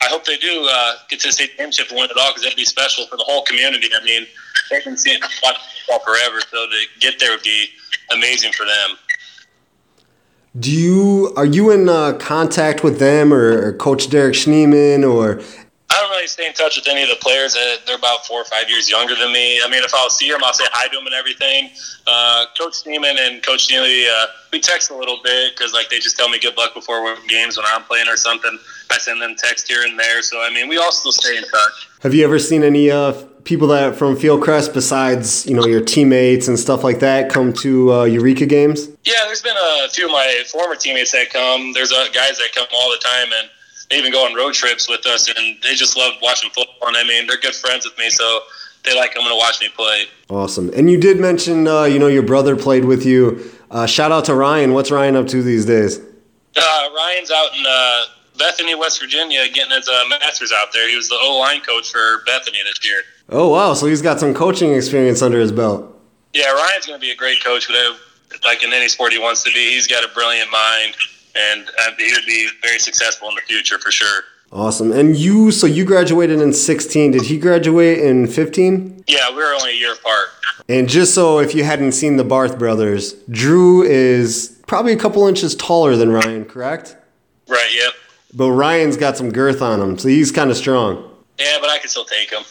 I 0.00 0.06
hope 0.06 0.24
they 0.24 0.36
do 0.36 0.66
uh, 0.70 0.94
get 1.08 1.20
to 1.20 1.28
the 1.28 1.32
state 1.32 1.50
championship 1.50 1.88
and 1.90 1.98
win 1.98 2.10
it 2.10 2.16
all 2.18 2.30
because 2.30 2.42
that'd 2.42 2.56
be 2.56 2.64
special 2.64 3.06
for 3.06 3.16
the 3.16 3.24
whole 3.24 3.42
community. 3.42 3.88
I 3.94 4.04
mean, 4.04 4.26
they've 4.70 4.84
been 4.84 4.96
seeing 4.96 5.20
football 5.20 6.00
forever, 6.04 6.40
so 6.50 6.66
to 6.66 6.84
get 7.00 7.20
there 7.20 7.32
would 7.32 7.42
be 7.42 7.68
amazing 8.12 8.52
for 8.52 8.66
them. 8.66 8.96
Do 10.58 10.70
you 10.70 11.32
are 11.36 11.46
you 11.46 11.70
in 11.70 11.88
uh, 11.88 12.12
contact 12.18 12.84
with 12.84 12.98
them 12.98 13.32
or 13.32 13.72
Coach 13.78 14.10
Derek 14.10 14.34
Schneeman 14.34 15.08
or 15.10 15.40
I 15.92 16.00
don't 16.00 16.10
really 16.10 16.26
stay 16.26 16.46
in 16.46 16.54
touch 16.54 16.76
with 16.76 16.88
any 16.88 17.02
of 17.02 17.10
the 17.10 17.16
players. 17.20 17.52
They're 17.86 17.96
about 17.96 18.24
four 18.24 18.40
or 18.40 18.44
five 18.46 18.70
years 18.70 18.88
younger 18.88 19.14
than 19.14 19.30
me. 19.30 19.60
I 19.62 19.68
mean, 19.68 19.84
if 19.84 19.92
I'll 19.94 20.08
see 20.08 20.30
them, 20.30 20.40
I'll 20.42 20.54
say 20.54 20.64
hi 20.72 20.88
to 20.88 20.96
them 20.96 21.04
and 21.04 21.14
everything. 21.14 21.68
Uh, 22.06 22.46
Coach 22.56 22.84
Neiman 22.84 23.18
and 23.18 23.42
Coach 23.42 23.70
Neely, 23.70 24.06
uh, 24.08 24.26
we 24.54 24.60
text 24.60 24.90
a 24.90 24.96
little 24.96 25.18
bit 25.22 25.54
because 25.54 25.74
like 25.74 25.90
they 25.90 25.98
just 25.98 26.16
tell 26.16 26.30
me 26.30 26.38
good 26.38 26.56
luck 26.56 26.72
before 26.72 27.14
games 27.28 27.58
when 27.58 27.66
I'm 27.68 27.82
playing 27.82 28.08
or 28.08 28.16
something. 28.16 28.58
I 28.90 28.96
send 28.96 29.20
them 29.20 29.34
text 29.36 29.68
here 29.68 29.82
and 29.82 29.98
there. 29.98 30.22
So 30.22 30.40
I 30.40 30.48
mean, 30.48 30.66
we 30.66 30.78
all 30.78 30.92
still 30.92 31.12
stay 31.12 31.36
in 31.36 31.42
touch. 31.42 31.88
Have 32.00 32.14
you 32.14 32.24
ever 32.24 32.38
seen 32.38 32.62
any 32.62 32.90
uh, 32.90 33.12
people 33.44 33.68
that 33.68 33.94
from 33.94 34.16
Fieldcrest 34.16 34.72
besides 34.72 35.44
you 35.46 35.54
know 35.54 35.66
your 35.66 35.82
teammates 35.82 36.48
and 36.48 36.58
stuff 36.58 36.82
like 36.82 37.00
that 37.00 37.30
come 37.30 37.52
to 37.54 37.92
uh, 37.92 38.04
Eureka 38.04 38.46
games? 38.46 38.88
Yeah, 39.04 39.20
there's 39.26 39.42
been 39.42 39.56
a 39.56 39.90
few 39.90 40.06
of 40.06 40.10
my 40.10 40.42
former 40.50 40.74
teammates 40.74 41.12
that 41.12 41.28
come. 41.30 41.74
There's 41.74 41.92
uh, 41.92 42.06
guys 42.14 42.38
that 42.38 42.48
come 42.54 42.66
all 42.74 42.90
the 42.90 42.98
time 42.98 43.28
and 43.38 43.50
they 43.92 43.98
even 43.98 44.10
go 44.10 44.24
on 44.24 44.34
road 44.34 44.54
trips 44.54 44.88
with 44.88 45.06
us, 45.06 45.28
and 45.28 45.56
they 45.62 45.74
just 45.74 45.96
love 45.96 46.14
watching 46.22 46.48
football. 46.50 46.88
And 46.88 46.96
I 46.96 47.04
mean, 47.04 47.26
they're 47.26 47.36
good 47.36 47.54
friends 47.54 47.84
with 47.84 47.96
me, 47.98 48.08
so 48.08 48.40
they 48.84 48.96
like 48.96 49.14
coming 49.14 49.28
to 49.28 49.36
watch 49.36 49.60
me 49.60 49.68
play. 49.68 50.06
Awesome. 50.30 50.70
And 50.74 50.90
you 50.90 50.98
did 50.98 51.20
mention, 51.20 51.68
uh, 51.68 51.84
you 51.84 51.98
know, 51.98 52.06
your 52.06 52.22
brother 52.22 52.56
played 52.56 52.86
with 52.86 53.04
you. 53.04 53.50
Uh, 53.70 53.84
shout 53.86 54.10
out 54.10 54.24
to 54.26 54.34
Ryan. 54.34 54.72
What's 54.72 54.90
Ryan 54.90 55.14
up 55.16 55.26
to 55.28 55.42
these 55.42 55.66
days? 55.66 55.98
Uh, 56.56 56.88
Ryan's 56.96 57.30
out 57.30 57.54
in 57.54 57.64
uh, 57.68 58.04
Bethany, 58.38 58.74
West 58.74 58.98
Virginia, 58.98 59.46
getting 59.52 59.72
his 59.72 59.88
uh, 59.88 60.04
master's 60.08 60.52
out 60.52 60.72
there. 60.72 60.88
He 60.88 60.96
was 60.96 61.08
the 61.08 61.18
O 61.20 61.38
line 61.38 61.60
coach 61.60 61.92
for 61.92 62.22
Bethany 62.24 62.58
this 62.64 62.82
year. 62.84 63.02
Oh 63.28 63.48
wow! 63.48 63.74
So 63.74 63.86
he's 63.86 64.02
got 64.02 64.20
some 64.20 64.32
coaching 64.32 64.72
experience 64.72 65.20
under 65.22 65.38
his 65.38 65.52
belt. 65.52 65.88
Yeah, 66.32 66.50
Ryan's 66.50 66.86
going 66.86 66.98
to 66.98 67.00
be 67.00 67.10
a 67.10 67.16
great 67.16 67.44
coach. 67.44 67.68
Whatever, 67.68 67.96
like 68.42 68.64
in 68.64 68.72
any 68.72 68.88
sport 68.88 69.12
he 69.12 69.18
wants 69.18 69.42
to 69.44 69.52
be, 69.52 69.74
he's 69.74 69.86
got 69.86 70.02
a 70.02 70.08
brilliant 70.14 70.50
mind 70.50 70.96
and 71.34 71.68
uh, 71.80 71.90
he 71.98 72.12
would 72.12 72.26
be 72.26 72.48
very 72.62 72.78
successful 72.78 73.28
in 73.28 73.34
the 73.34 73.40
future 73.42 73.78
for 73.78 73.90
sure. 73.90 74.22
Awesome. 74.52 74.92
And 74.92 75.16
you, 75.16 75.50
so 75.50 75.66
you 75.66 75.84
graduated 75.84 76.40
in 76.40 76.52
16. 76.52 77.12
Did 77.12 77.22
he 77.22 77.38
graduate 77.38 77.98
in 78.00 78.26
15? 78.26 79.04
Yeah, 79.06 79.30
we 79.30 79.36
were 79.36 79.54
only 79.54 79.70
a 79.70 79.74
year 79.74 79.94
apart. 79.94 80.26
And 80.68 80.88
just 80.88 81.14
so 81.14 81.38
if 81.38 81.54
you 81.54 81.64
hadn't 81.64 81.92
seen 81.92 82.16
the 82.18 82.24
Barth 82.24 82.58
brothers, 82.58 83.14
Drew 83.30 83.82
is 83.82 84.60
probably 84.66 84.92
a 84.92 84.96
couple 84.96 85.26
inches 85.26 85.54
taller 85.56 85.96
than 85.96 86.10
Ryan, 86.10 86.44
correct? 86.44 86.96
Right, 87.48 87.70
yep. 87.74 87.94
But 88.34 88.50
Ryan's 88.52 88.98
got 88.98 89.16
some 89.16 89.32
girth 89.32 89.62
on 89.62 89.80
him, 89.80 89.98
so 89.98 90.08
he's 90.08 90.30
kind 90.30 90.50
of 90.50 90.56
strong. 90.56 91.10
Yeah, 91.38 91.56
but 91.60 91.70
I 91.70 91.78
can 91.78 91.88
still 91.88 92.04
take 92.04 92.30
him. 92.30 92.42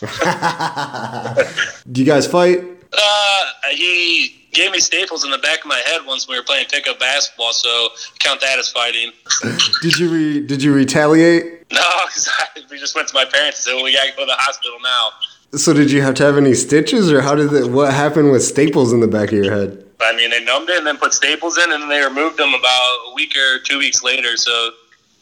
Do 1.91 2.01
you 2.01 2.05
guys 2.05 2.25
fight? 2.27 2.63
Uh, 2.91 3.43
he 3.71 4.40
gave 4.51 4.71
me 4.71 4.79
staples 4.79 5.23
in 5.23 5.31
the 5.31 5.37
back 5.37 5.59
of 5.59 5.65
my 5.65 5.81
head 5.85 6.01
once 6.05 6.27
we 6.27 6.37
were 6.37 6.43
playing 6.43 6.67
pickup 6.67 6.99
basketball, 6.99 7.53
so 7.53 7.89
count 8.19 8.41
that 8.41 8.59
as 8.59 8.69
fighting. 8.69 9.11
did 9.81 9.97
you 9.97 10.09
re- 10.09 10.45
did 10.45 10.61
you 10.63 10.73
retaliate? 10.73 11.71
No, 11.71 11.89
because 12.05 12.29
we 12.71 12.77
just 12.77 12.95
went 12.95 13.07
to 13.09 13.13
my 13.13 13.25
parents 13.25 13.59
and 13.59 13.63
said, 13.65 13.73
"Well, 13.75 13.83
we 13.83 13.93
got 13.93 14.05
to 14.05 14.11
go 14.11 14.21
to 14.21 14.25
the 14.25 14.33
hospital 14.33 14.77
now." 14.83 15.09
So 15.57 15.73
did 15.73 15.91
you 15.91 16.01
have 16.01 16.15
to 16.15 16.23
have 16.23 16.37
any 16.37 16.53
stitches, 16.53 17.11
or 17.11 17.21
how 17.21 17.35
did 17.35 17.51
it? 17.53 17.69
What 17.69 17.93
happened 17.93 18.31
with 18.31 18.43
staples 18.43 18.93
in 18.93 18.99
the 18.99 19.07
back 19.07 19.29
of 19.29 19.33
your 19.33 19.53
head? 19.53 19.85
I 19.99 20.15
mean, 20.15 20.31
they 20.31 20.43
numbed 20.43 20.69
it 20.69 20.77
and 20.77 20.87
then 20.87 20.97
put 20.97 21.13
staples 21.13 21.57
in, 21.57 21.71
and 21.71 21.81
then 21.83 21.89
they 21.89 22.01
removed 22.01 22.37
them 22.37 22.53
about 22.53 22.97
a 23.07 23.13
week 23.13 23.35
or 23.37 23.59
two 23.59 23.77
weeks 23.77 24.01
later. 24.03 24.35
So 24.35 24.71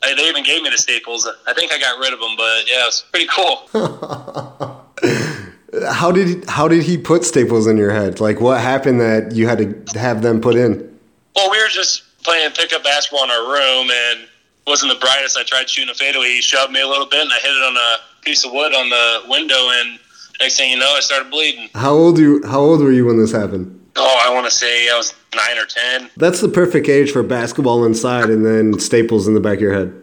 I, 0.04 0.14
they 0.16 0.30
even 0.30 0.44
gave 0.44 0.62
me 0.62 0.70
the 0.70 0.78
staples. 0.78 1.28
I 1.48 1.54
think 1.54 1.74
I 1.74 1.80
got 1.80 2.00
rid 2.00 2.14
of 2.14 2.20
them, 2.20 2.36
but 2.38 2.70
yeah, 2.70 2.84
it 2.84 2.86
was 2.86 3.04
pretty 3.12 3.28
cool. 3.28 3.68
How 5.88 6.12
did 6.12 6.28
he, 6.28 6.42
how 6.48 6.68
did 6.68 6.84
he 6.84 6.98
put 6.98 7.24
staples 7.24 7.68
in 7.68 7.78
your 7.78 7.92
head? 7.92 8.20
Like 8.20 8.42
what 8.42 8.60
happened 8.60 9.00
that 9.02 9.34
you 9.34 9.48
had 9.48 9.88
to 9.88 10.00
have 10.00 10.22
them 10.22 10.42
put 10.42 10.56
in? 10.56 10.98
Well, 11.36 11.52
we 11.52 11.62
were 11.62 11.70
just 11.70 12.04
playing 12.24 12.52
pickup 12.52 12.84
basketball 12.84 13.24
in 13.24 13.30
our 13.30 13.52
room, 13.52 13.90
and 13.92 14.28
wasn't 14.68 14.94
the 14.94 15.00
brightest. 15.00 15.38
I 15.38 15.44
tried 15.44 15.70
shooting 15.70 15.90
a 15.90 15.94
fadeaway. 15.94 16.28
He 16.28 16.42
shoved 16.42 16.72
me 16.72 16.82
a 16.82 16.88
little 16.88 17.06
bit, 17.06 17.22
and 17.22 17.32
I 17.32 17.38
hit 17.38 17.52
it 17.52 17.64
on 17.64 17.76
a 17.78 17.98
piece 18.24 18.46
of 18.46 18.52
wood 18.52 18.74
on 18.74 18.90
the 18.90 19.24
window. 19.28 19.70
And 19.72 20.00
next 20.40 20.58
thing 20.58 20.72
you 20.72 20.78
know, 20.78 20.94
I 20.96 21.00
started 21.00 21.32
bleeding. 21.32 21.70
How 21.76 21.92
old 21.92 22.20
you? 22.20 22.42
How 22.46 22.60
old 22.60 22.82
were 22.82 22.92
you 22.92 23.06
when 23.06 23.18
this 23.18 23.32
happened? 23.32 23.76
Oh, 23.96 24.22
I 24.24 24.34
want 24.34 24.46
to 24.46 24.52
say 24.52 24.90
I 24.90 24.98
was 24.98 25.14
nine 25.36 25.58
or 25.58 25.66
ten. 25.66 26.10
That's 26.18 26.42
the 26.42 26.50
perfect 26.50 26.88
age 26.88 27.12
for 27.12 27.24
basketball 27.24 27.84
inside, 27.86 28.30
and 28.30 28.46
then 28.46 28.80
staples 28.80 29.28
in 29.28 29.34
the 29.34 29.40
back 29.40 29.56
of 29.56 29.62
your 29.62 29.74
head. 29.74 29.94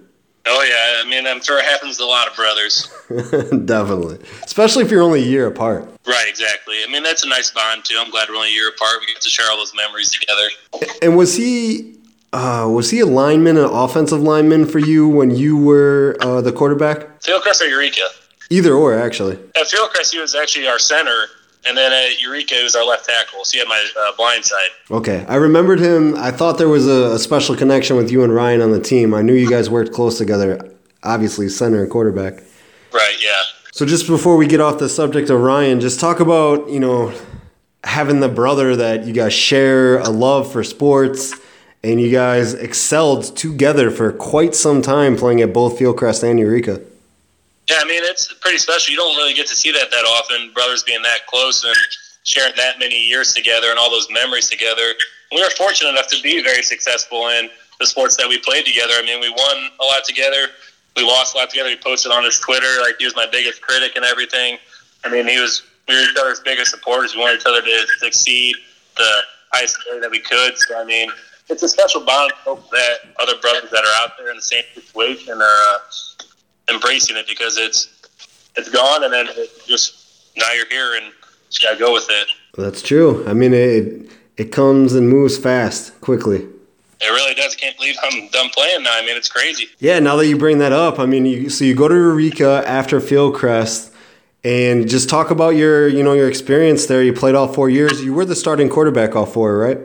Oh 0.49 0.63
yeah, 0.63 1.03
I 1.05 1.09
mean 1.09 1.27
I'm 1.27 1.43
sure 1.43 1.59
it 1.59 1.65
happens 1.65 1.99
to 1.99 2.05
a 2.05 2.07
lot 2.07 2.29
of 2.29 2.37
brothers. 2.37 2.89
Definitely, 3.67 4.19
especially 4.45 4.85
if 4.85 4.91
you're 4.91 5.03
only 5.03 5.23
a 5.23 5.27
year 5.27 5.47
apart. 5.47 5.89
Right, 6.07 6.27
exactly. 6.29 6.77
I 6.87 6.91
mean 6.91 7.03
that's 7.03 7.25
a 7.25 7.29
nice 7.29 7.51
bond 7.51 7.85
too. 7.85 7.97
I'm 7.99 8.11
glad 8.11 8.29
we're 8.29 8.37
only 8.37 8.49
a 8.49 8.53
year 8.53 8.69
apart. 8.69 8.99
We 9.01 9.07
get 9.07 9.21
to 9.23 9.29
share 9.29 9.47
all 9.51 9.57
those 9.57 9.75
memories 9.75 10.11
together. 10.11 10.49
And 11.03 11.17
was 11.17 11.37
he 11.37 11.97
uh, 12.33 12.69
was 12.69 12.91
he 12.91 13.01
a 13.01 13.07
lineman, 13.07 13.57
an 13.57 13.65
offensive 13.65 14.21
lineman 14.21 14.67
for 14.67 14.79
you 14.79 15.09
when 15.09 15.31
you 15.31 15.57
were 15.57 16.17
uh, 16.21 16.41
the 16.41 16.53
quarterback? 16.53 17.21
Fieldcrest 17.21 17.63
or 17.63 17.65
Eureka? 17.65 18.03
Either 18.51 18.75
or, 18.75 18.95
actually. 18.95 19.35
At 19.57 19.67
Fieldcrest, 19.67 20.13
he 20.13 20.21
was 20.21 20.35
actually 20.35 20.69
our 20.69 20.79
center, 20.79 21.27
and 21.67 21.77
then 21.77 21.93
at 21.93 22.21
Eureka, 22.21 22.55
was 22.63 22.77
our 22.77 22.85
left 22.85 23.07
tackle. 23.07 23.45
So 23.45 23.53
he 23.53 23.59
had 23.59 23.69
my 23.69 23.87
uh, 23.99 24.17
blind 24.17 24.45
side. 24.45 24.69
Okay, 24.91 25.25
I 25.29 25.37
remembered 25.37 25.81
him. 25.81 26.17
I 26.17 26.31
thought 26.31 26.59
there 26.59 26.69
was 26.69 26.87
a, 26.87 27.15
a 27.15 27.19
special 27.19 27.57
connection 27.57 27.97
with 27.97 28.11
you 28.11 28.23
and 28.23 28.35
Ryan 28.35 28.61
on 28.61 28.71
the 28.71 28.81
team. 28.81 29.15
I 29.15 29.23
knew 29.23 29.35
you 29.35 29.51
guys 29.51 29.69
worked 29.71 29.93
close 29.93 30.19
together. 30.19 30.73
Obviously, 31.03 31.49
center 31.49 31.83
and 31.83 31.91
quarterback. 31.91 32.43
Right. 32.93 33.17
Yeah. 33.21 33.43
So 33.73 33.85
just 33.85 34.07
before 34.07 34.37
we 34.37 34.47
get 34.47 34.61
off 34.61 34.79
the 34.79 34.89
subject 34.89 35.29
of 35.29 35.41
Ryan, 35.41 35.81
just 35.81 36.01
talk 36.01 36.21
about 36.21 36.69
you 36.69 36.81
know 36.81 37.13
having 37.85 38.21
the 38.21 38.29
brother 38.29 38.75
that 38.77 39.05
you 39.05 39.13
guys 39.13 39.33
share 39.33 39.99
a 39.99 40.09
love 40.09 40.51
for 40.51 40.65
sports, 40.65 41.35
and 41.85 42.01
you 42.01 42.11
guys 42.11 42.55
excelled 42.55 43.37
together 43.37 43.91
for 43.91 44.13
quite 44.13 44.55
some 44.55 44.83
time 44.83 45.17
playing 45.17 45.41
at 45.41 45.53
both 45.53 45.79
Fieldcrest 45.79 46.23
and 46.29 46.39
Eureka. 46.39 46.81
Yeah, 47.69 47.79
I 47.81 47.85
mean 47.85 48.03
it's 48.05 48.33
pretty 48.35 48.59
special. 48.59 48.93
You 48.93 48.99
don't 48.99 49.17
really 49.17 49.35
get 49.35 49.47
to 49.49 49.57
see 49.57 49.73
that 49.73 49.91
that 49.91 50.05
often. 50.05 50.53
Brothers 50.53 50.83
being 50.85 51.03
that 51.03 51.27
close 51.27 51.65
and 51.65 51.75
sharing 52.23 52.55
that 52.57 52.79
many 52.79 52.99
years 52.99 53.33
together 53.35 53.71
and 53.71 53.79
all 53.79 53.91
those 53.91 54.09
memories 54.11 54.49
together. 54.49 54.95
We 55.33 55.41
were 55.41 55.51
fortunate 55.57 55.91
enough 55.91 56.09
to 56.09 56.21
be 56.23 56.43
very 56.43 56.63
successful 56.63 57.29
in 57.29 57.49
the 57.81 57.87
sports 57.87 58.17
that 58.17 58.29
we 58.29 58.39
played 58.39 58.65
together. 58.65 58.95
I 58.97 59.03
mean, 59.03 59.21
we 59.21 59.31
won 59.31 59.71
a 59.81 59.85
lot 59.85 60.05
together. 60.05 60.49
We 60.97 61.03
lost 61.05 61.35
a 61.35 61.39
lot 61.39 61.51
together. 61.51 61.69
He 61.71 61.77
posted 61.77 62.13
on 62.13 62.25
his 62.25 62.39
Twitter 62.39 62.81
like 62.81 62.97
he 62.99 63.05
was 63.05 63.15
my 63.17 63.27
biggest 63.31 63.63
critic 63.63 63.93
and 63.97 64.05
everything. 64.05 64.59
I 65.05 65.11
mean, 65.11 65.27
he 65.27 65.41
was 65.41 65.63
we 65.89 65.95
were 65.95 66.03
each 66.03 66.17
other's 66.21 66.41
biggest 66.41 66.71
supporters. 66.71 67.15
We 67.15 67.21
wanted 67.21 67.41
each 67.41 67.47
other 67.47 67.63
to 67.63 67.87
succeed 67.99 68.57
the 68.97 69.11
highest 69.53 69.79
way 69.91 70.01
that 70.01 70.11
we 70.11 70.21
could. 70.21 70.59
So 70.59 70.81
I 70.81 70.85
mean, 70.85 71.11
it's 71.49 71.63
a 71.63 71.69
special 71.69 72.01
bond. 72.05 72.33
I 72.35 72.41
hope 72.43 72.71
that 72.71 72.97
other 73.21 73.39
brothers 73.41 73.71
that 73.71 73.85
are 73.85 74.03
out 74.03 74.13
there 74.19 74.31
in 74.31 74.37
the 74.37 74.43
same 74.43 74.65
situation 74.75 75.35
are 75.35 75.75
uh, 75.75 75.79
embracing 76.73 77.17
it 77.17 77.27
because 77.27 77.57
it's 77.57 77.89
it's 78.57 78.71
gone, 78.71 79.05
and 79.05 79.13
then 79.13 79.27
it 79.29 79.51
just 79.67 80.33
now 80.37 80.51
you're 80.53 80.69
here 80.69 80.95
and 80.97 81.13
just 81.51 81.63
gotta 81.63 81.79
go 81.79 81.93
with 81.93 82.07
it. 82.09 82.29
That's 82.57 82.83
true. 82.83 83.27
I 83.27 83.35
mean, 83.35 83.53
it 83.55 84.11
it 84.37 84.53
comes 84.53 84.95
and 84.95 85.09
moves 85.09 85.39
fast, 85.39 86.01
quickly. 86.01 86.47
It 86.99 87.11
really 87.11 87.35
does. 87.35 87.55
I 87.55 87.57
can't 87.59 87.77
believe 87.77 87.95
I'm 88.03 88.29
done 88.29 88.49
playing 88.51 88.83
now. 88.83 88.93
I 88.95 89.03
mean, 89.03 89.17
it's 89.17 89.29
crazy. 89.29 89.67
Yeah, 89.79 89.99
now 89.99 90.17
that 90.17 90.27
you 90.27 90.39
bring 90.39 90.59
that 90.59 90.73
up, 90.73 90.99
I 90.99 91.05
mean, 91.05 91.27
you, 91.27 91.51
so 91.51 91.65
you 91.65 91.75
go 91.75 91.89
to 91.89 91.95
Eureka 91.95 92.65
after 92.67 93.01
Fieldcrest, 93.01 93.93
and 94.43 94.89
just 94.89 95.11
talk 95.11 95.31
about 95.31 95.57
your, 95.57 95.89
you 95.89 96.03
know, 96.03 96.15
your 96.15 96.29
experience 96.29 96.87
there. 96.87 97.03
You 97.03 97.13
played 97.13 97.35
all 97.35 97.53
four 97.53 97.69
years. 97.69 98.03
You 98.03 98.15
were 98.15 98.25
the 98.25 98.37
starting 98.37 98.69
quarterback 98.71 99.15
all 99.15 99.27
four, 99.27 99.59
right? 99.59 99.79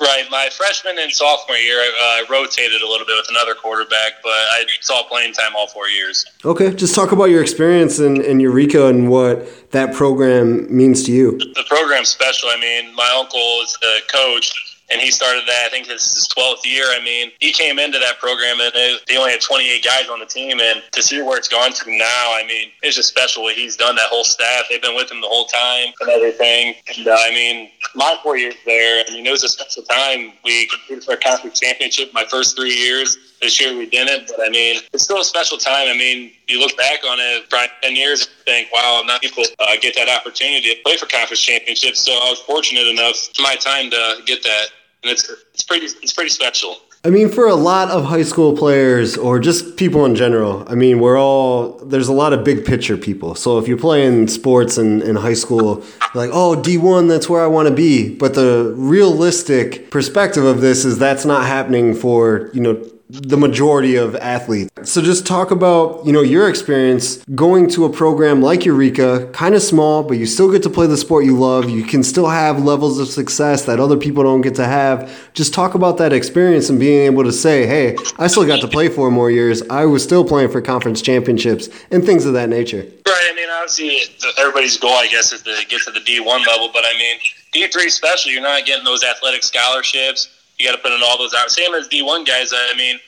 Right. 0.00 0.24
My 0.30 0.48
freshman 0.50 0.98
and 0.98 1.12
sophomore 1.12 1.56
year, 1.56 1.76
I 1.76 2.24
uh, 2.26 2.32
rotated 2.32 2.80
a 2.80 2.88
little 2.88 3.06
bit 3.06 3.16
with 3.16 3.26
another 3.28 3.54
quarterback, 3.54 4.22
but 4.22 4.30
I 4.30 4.64
saw 4.80 5.02
playing 5.02 5.34
time 5.34 5.52
all 5.54 5.66
four 5.66 5.88
years. 5.88 6.24
Okay, 6.42 6.74
just 6.74 6.94
talk 6.94 7.12
about 7.12 7.26
your 7.26 7.42
experience 7.42 7.98
in, 7.98 8.22
in 8.22 8.40
Eureka 8.40 8.86
and 8.86 9.10
what 9.10 9.70
that 9.72 9.94
program 9.94 10.74
means 10.74 11.04
to 11.04 11.12
you. 11.12 11.36
The 11.36 11.64
program's 11.68 12.08
special. 12.08 12.48
I 12.48 12.58
mean, 12.58 12.94
my 12.94 13.14
uncle 13.18 13.60
is 13.62 13.76
the 13.82 14.00
coach 14.10 14.69
and 14.90 15.00
he 15.00 15.10
started 15.10 15.44
that. 15.46 15.66
I 15.66 15.68
think 15.70 15.86
this 15.86 16.06
is 16.06 16.14
his 16.14 16.28
twelfth 16.28 16.66
year. 16.66 16.86
I 16.90 17.02
mean, 17.02 17.30
he 17.40 17.52
came 17.52 17.78
into 17.78 17.98
that 17.98 18.18
program 18.18 18.60
and 18.60 18.72
they 19.06 19.16
only 19.16 19.32
had 19.32 19.40
28 19.40 19.84
guys 19.84 20.08
on 20.08 20.20
the 20.20 20.26
team, 20.26 20.60
and 20.60 20.82
to 20.92 21.02
see 21.02 21.22
where 21.22 21.38
it's 21.38 21.48
gone 21.48 21.72
to 21.72 21.90
now, 21.90 22.34
I 22.34 22.44
mean, 22.46 22.68
it's 22.82 22.96
just 22.96 23.08
special 23.08 23.42
what 23.44 23.54
he's 23.54 23.76
done. 23.76 23.96
That 23.96 24.08
whole 24.08 24.24
staff, 24.24 24.64
they've 24.68 24.82
been 24.82 24.94
with 24.94 25.10
him 25.10 25.20
the 25.20 25.28
whole 25.28 25.46
time 25.46 25.92
and 26.00 26.10
everything. 26.10 26.74
And 26.96 27.08
uh, 27.08 27.16
I 27.18 27.30
mean, 27.30 27.70
my 27.94 28.16
four 28.22 28.36
years 28.36 28.54
there, 28.66 29.04
I 29.06 29.12
mean, 29.12 29.26
it 29.26 29.30
was 29.30 29.44
a 29.44 29.48
special 29.48 29.82
time. 29.82 30.32
We 30.44 30.66
competed 30.66 31.04
for 31.04 31.14
a 31.14 31.16
conference 31.16 31.60
championship 31.60 32.12
my 32.12 32.24
first 32.30 32.56
three 32.56 32.74
years. 32.74 33.16
This 33.40 33.58
year 33.58 33.74
we 33.74 33.86
didn't, 33.86 34.30
but 34.36 34.46
I 34.46 34.50
mean, 34.50 34.82
it's 34.92 35.04
still 35.04 35.20
a 35.20 35.24
special 35.24 35.56
time. 35.56 35.88
I 35.88 35.96
mean, 35.96 36.30
you 36.46 36.60
look 36.60 36.76
back 36.76 37.00
on 37.08 37.18
it, 37.18 37.48
probably 37.48 37.70
10 37.82 37.96
years, 37.96 38.26
and 38.26 38.44
think, 38.44 38.68
wow, 38.70 39.02
not 39.06 39.22
people 39.22 39.44
uh, 39.58 39.76
get 39.80 39.94
that 39.94 40.10
opportunity 40.10 40.74
to 40.74 40.82
play 40.84 40.96
for 40.98 41.06
conference 41.06 41.40
championships. 41.40 42.00
So 42.00 42.12
I 42.12 42.28
was 42.28 42.40
fortunate 42.40 42.86
enough, 42.86 43.16
my 43.38 43.56
time 43.56 43.88
to 43.90 44.16
get 44.26 44.42
that 44.42 44.66
and 45.02 45.12
it's 45.12 45.30
it's 45.54 45.62
pretty 45.62 45.86
it's 45.86 46.12
pretty 46.12 46.30
special. 46.30 46.76
I 47.02 47.08
mean, 47.08 47.30
for 47.30 47.48
a 47.48 47.54
lot 47.54 47.88
of 47.88 48.04
high 48.04 48.24
school 48.24 48.54
players 48.54 49.16
or 49.16 49.38
just 49.38 49.78
people 49.78 50.04
in 50.04 50.14
general, 50.14 50.66
I 50.68 50.74
mean, 50.74 51.00
we're 51.00 51.18
all, 51.18 51.78
there's 51.78 52.08
a 52.08 52.12
lot 52.12 52.34
of 52.34 52.44
big 52.44 52.66
picture 52.66 52.98
people. 52.98 53.34
So 53.34 53.58
if 53.58 53.66
you're 53.66 53.78
playing 53.78 54.28
sports 54.28 54.76
in, 54.76 55.00
in 55.00 55.16
high 55.16 55.32
school, 55.32 55.82
like, 56.14 56.28
oh, 56.30 56.60
D1, 56.62 57.08
that's 57.08 57.26
where 57.26 57.42
I 57.42 57.46
want 57.46 57.68
to 57.68 57.74
be. 57.74 58.14
But 58.14 58.34
the 58.34 58.74
realistic 58.76 59.90
perspective 59.90 60.44
of 60.44 60.60
this 60.60 60.84
is 60.84 60.98
that's 60.98 61.24
not 61.24 61.46
happening 61.46 61.94
for, 61.94 62.50
you 62.52 62.60
know, 62.60 62.74
the 63.10 63.36
majority 63.36 63.96
of 63.96 64.14
athletes. 64.16 64.70
So 64.84 65.02
just 65.02 65.26
talk 65.26 65.50
about, 65.50 66.06
you 66.06 66.12
know, 66.12 66.20
your 66.20 66.48
experience 66.48 67.16
going 67.34 67.68
to 67.70 67.84
a 67.84 67.90
program 67.90 68.40
like 68.40 68.64
Eureka, 68.64 69.28
kind 69.32 69.54
of 69.54 69.62
small, 69.62 70.04
but 70.04 70.16
you 70.16 70.26
still 70.26 70.50
get 70.50 70.62
to 70.62 70.70
play 70.70 70.86
the 70.86 70.96
sport 70.96 71.24
you 71.24 71.36
love. 71.36 71.68
You 71.68 71.82
can 71.82 72.04
still 72.04 72.28
have 72.28 72.62
levels 72.62 73.00
of 73.00 73.08
success 73.08 73.64
that 73.64 73.80
other 73.80 73.96
people 73.96 74.22
don't 74.22 74.42
get 74.42 74.54
to 74.56 74.64
have. 74.64 75.30
Just 75.34 75.52
talk 75.52 75.74
about 75.74 75.98
that 75.98 76.12
experience 76.12 76.70
and 76.70 76.78
being 76.78 77.06
able 77.06 77.24
to 77.24 77.32
say, 77.32 77.66
"Hey, 77.66 77.96
I 78.18 78.28
still 78.28 78.46
got 78.46 78.60
to 78.60 78.68
play 78.68 78.88
four 78.88 79.10
more 79.10 79.30
years. 79.30 79.62
I 79.68 79.86
was 79.86 80.04
still 80.04 80.24
playing 80.24 80.50
for 80.50 80.60
conference 80.60 81.02
championships 81.02 81.68
and 81.90 82.06
things 82.06 82.26
of 82.26 82.34
that 82.34 82.48
nature." 82.48 82.86
Right. 83.06 83.26
I 83.28 83.34
mean, 83.34 83.48
obviously 83.50 83.98
everybody's 84.38 84.76
goal 84.76 84.92
I 84.92 85.08
guess 85.08 85.32
is 85.32 85.42
to 85.42 85.56
get 85.68 85.80
to 85.82 85.90
the 85.90 86.00
D1 86.00 86.46
level, 86.46 86.70
but 86.72 86.84
I 86.84 86.92
mean, 86.96 87.16
D3 87.52 87.90
special, 87.90 88.30
you're 88.30 88.40
not 88.40 88.64
getting 88.66 88.84
those 88.84 89.02
athletic 89.02 89.42
scholarships 89.42 90.28
you 90.60 90.68
got 90.68 90.76
to 90.76 90.82
put 90.82 90.92
in 90.92 91.00
all 91.02 91.18
those 91.18 91.34
hours. 91.34 91.54
Same 91.54 91.74
as 91.74 91.88
D1 91.88 92.26
guys. 92.26 92.52
I 92.52 92.74
mean, 92.76 92.98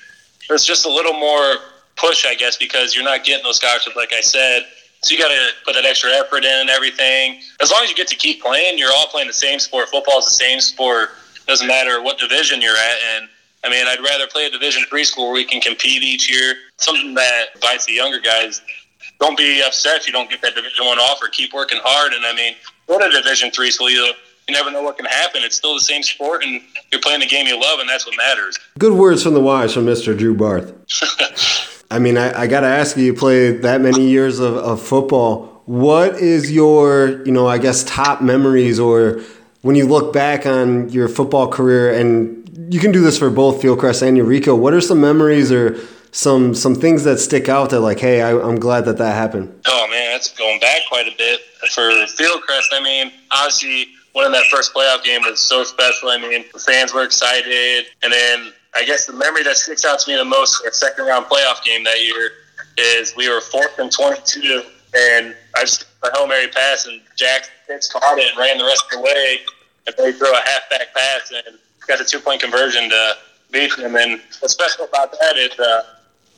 there's 0.49 0.65
just 0.65 0.87
a 0.87 0.91
little 0.91 1.13
more 1.13 1.57
push, 1.97 2.27
I 2.27 2.35
guess, 2.35 2.57
because 2.57 2.95
you're 2.95 3.05
not 3.05 3.25
getting 3.25 3.45
those 3.45 3.57
scholarships, 3.57 3.97
like 3.97 4.13
I 4.13 4.21
said. 4.21 4.65
So 5.03 5.15
you 5.15 5.21
got 5.21 5.29
to 5.29 5.49
put 5.65 5.75
that 5.75 5.85
extra 5.85 6.11
effort 6.11 6.45
in 6.45 6.61
and 6.61 6.71
everything. 6.71 7.41
As 7.61 7.71
long 7.71 7.83
as 7.83 7.91
you 7.91 7.97
get 7.97 8.09
to 8.09 8.17
keep 8.17 8.41
playing, 8.41 8.79
you're 8.79 8.93
all 8.97 9.07
playing 9.07 9.27
the 9.27 9.35
same 9.35 9.59
sport. 9.59 9.89
Football 9.89 10.21
is 10.21 10.27
the 10.27 10.31
same 10.31 10.61
sport. 10.61 11.11
Doesn't 11.47 11.67
matter 11.67 12.03
what 12.03 12.19
division 12.19 12.61
you're 12.61 12.77
at. 12.77 12.97
And 13.17 13.29
I 13.65 13.69
mean, 13.69 13.87
I'd 13.87 14.01
rather 14.01 14.27
play 14.27 14.47
a 14.47 14.51
Division 14.51 14.85
three 14.89 15.05
school 15.05 15.27
where 15.27 15.35
we 15.35 15.45
can 15.45 15.61
compete 15.61 16.03
each 16.03 16.31
year. 16.31 16.55
Something 16.79 17.15
that 17.15 17.47
invites 17.55 17.87
the 17.87 17.93
younger 17.93 18.19
guys. 18.19 18.61
Don't 19.21 19.39
be 19.39 19.63
upset 19.63 20.01
if 20.01 20.07
you 20.07 20.13
don't 20.13 20.29
get 20.29 20.43
that 20.43 20.55
Division 20.55 20.85
one 20.85 20.99
offer. 20.99 21.29
Keep 21.29 21.53
working 21.53 21.79
hard. 21.83 22.13
And 22.13 22.25
I 22.25 22.35
mean, 22.35 22.55
go 22.89 22.99
to 22.99 23.09
Division 23.09 23.51
three 23.51 23.71
school. 23.71 23.91
You 23.91 24.13
you 24.53 24.59
never 24.59 24.71
know 24.71 24.83
what 24.83 24.97
can 24.97 25.07
happen. 25.07 25.43
It's 25.43 25.57
still 25.57 25.75
the 25.75 25.81
same 25.81 26.03
sport, 26.03 26.45
and 26.45 26.61
you're 26.91 27.01
playing 27.01 27.21
the 27.21 27.27
game 27.27 27.47
you 27.47 27.59
love, 27.61 27.81
and 27.81 27.89
that's 27.89 28.07
what 28.07 28.17
matters. 28.17 28.59
Good 28.79 28.93
words 28.93 29.23
from 29.23 29.35
the 29.35 29.41
wise 29.41 29.73
from 29.73 29.87
Mr. 29.87 30.17
Drew 30.17 30.35
Barth. 30.35 30.75
I 31.91 31.99
mean, 31.99 32.17
I, 32.17 32.43
I 32.43 32.47
got 32.47 32.61
to 32.61 32.67
ask 32.67 32.97
you, 32.97 33.05
you 33.05 33.15
played 33.15 33.63
that 33.63 33.81
many 33.81 34.09
years 34.09 34.41
of, 34.41 34.57
of 34.57 34.83
football. 34.83 35.63
What 35.65 36.15
is 36.17 36.51
your, 36.51 37.23
you 37.25 37.33
know, 37.33 37.47
I 37.47 37.59
guess, 37.59 37.85
top 37.85 38.21
memories 38.21 38.79
or 38.79 39.21
when 39.63 39.77
you 39.77 39.87
look 39.87 40.13
back 40.13 40.45
on 40.45 40.89
your 40.89 41.09
football 41.09 41.49
career, 41.49 41.95
and 41.95 42.73
you 42.73 42.81
can 42.81 42.93
do 42.93 43.01
this 43.01 43.19
for 43.19 43.31
both 43.31 43.63
Fieldcrest 43.63 44.07
and 44.07 44.17
Eureka, 44.17 44.55
what 44.55 44.75
are 44.75 44.81
some 44.81 45.01
memories 45.01 45.53
or 45.53 45.79
some 46.11 46.55
some 46.55 46.75
things 46.75 47.05
that 47.05 47.19
stick 47.19 47.49
out 47.49 47.71
that 47.71 47.81
like, 47.81 48.01
hey, 48.01 48.21
I, 48.21 48.33
am 48.33 48.59
glad 48.59 48.85
that 48.87 48.99
that 48.99 49.15
happened? 49.15 49.55
Oh 49.67 49.87
man, 49.89 50.13
that's 50.13 50.37
going 50.37 50.61
back 50.61 50.83
quite 50.89 51.07
a 51.07 51.17
bit 51.17 51.41
for 51.71 51.83
Fieldcrest. 51.83 52.69
I 52.73 52.81
mean, 52.83 53.13
obviously 53.31 53.87
winning 54.15 54.33
that 54.33 54.45
first 54.47 54.75
playoff 54.75 55.03
game 55.05 55.23
was 55.23 55.41
so 55.41 55.65
special. 55.65 56.11
I 56.11 56.19
mean, 56.19 56.45
the 56.53 56.59
fans 56.59 56.93
were 56.93 57.05
excited. 57.05 57.87
And 58.03 58.13
then 58.13 58.53
I 58.75 58.85
guess 58.85 59.07
the 59.07 59.13
memory 59.13 59.43
that 59.45 59.57
sticks 59.57 59.85
out 59.85 60.01
to 60.01 60.11
me 60.11 60.17
the 60.17 60.25
most, 60.25 60.63
our 60.65 60.73
second 60.73 61.07
round 61.07 61.27
playoff 61.27 61.65
game 61.65 61.85
that 61.85 62.01
year, 62.03 62.31
is 62.79 63.15
we 63.17 63.29
were 63.29 63.41
fourth 63.41 63.79
and 63.79 63.93
22, 63.93 64.63
and 64.95 65.35
I 65.57 65.61
just 65.61 65.87
a 66.03 66.11
Hail 66.17 66.27
Mary 66.27 66.49
pass, 66.49 66.87
and 66.87 67.01
Jack 67.17 67.51
Pitts 67.67 67.91
caught 67.93 68.19
it 68.19 68.31
and 68.31 68.39
ran 68.39 68.59
the 68.59 68.65
rest 68.65 68.85
of 68.87 68.99
the 68.99 69.01
way, 69.01 69.39
and 69.87 69.95
they 69.97 70.13
threw 70.13 70.33
a 70.33 70.41
halfback 70.41 70.95
pass 70.95 71.33
and 71.47 71.59
got 71.87 71.99
the 71.99 72.05
two 72.05 72.19
point 72.19 72.41
conversion 72.41 72.89
to 72.89 73.17
beat 73.51 73.77
them. 73.77 73.97
And 73.97 74.21
what's 74.41 74.55
special 74.55 74.87
about 74.87 75.13
that 75.13 75.37
is 75.37 75.59
uh, 75.59 75.83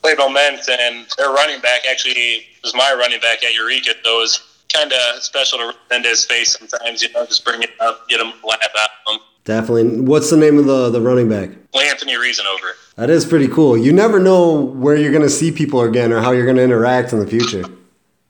Clay 0.03 0.15
Ment 0.17 0.69
and 0.69 1.07
their 1.17 1.31
running 1.31 1.61
back 1.61 1.83
actually 1.89 2.47
was 2.63 2.75
my 2.75 2.95
running 2.99 3.21
back 3.21 3.45
at 3.45 3.55
Eureka. 3.55 3.93
So 4.03 4.19
it 4.19 4.21
was 4.21 4.54
kind 4.75 4.93
of 4.93 5.23
special 5.23 5.59
to 5.59 5.75
run 5.91 6.03
his 6.03 6.25
face 6.25 6.59
sometimes, 6.59 7.03
you 7.03 7.13
know, 7.13 7.25
just 7.27 7.45
bring 7.45 7.63
it 7.63 7.71
up, 7.81 8.09
get 8.09 8.21
him 8.21 8.33
laugh 8.43 8.61
at 8.63 8.91
him. 9.13 9.21
Definitely. 9.45 10.01
What's 10.01 10.31
the 10.31 10.37
name 10.37 10.59
of 10.59 10.67
the, 10.67 10.91
the 10.91 11.01
running 11.01 11.29
back? 11.29 11.51
Anthony 11.75 12.15
Reasonover. 12.15 12.73
That 12.97 13.11
is 13.11 13.25
pretty 13.25 13.49
cool. 13.49 13.77
You 13.77 13.93
never 13.93 14.19
know 14.19 14.55
where 14.55 14.97
you're 14.97 15.13
going 15.13 15.23
to 15.23 15.31
see 15.31 15.53
people 15.53 15.81
again 15.83 16.13
or 16.13 16.21
how 16.21 16.33
you're 16.33 16.45
going 16.45 16.57
to 16.57 16.63
interact 16.63 17.13
in 17.13 17.19
the 17.19 17.27
future. 17.27 17.65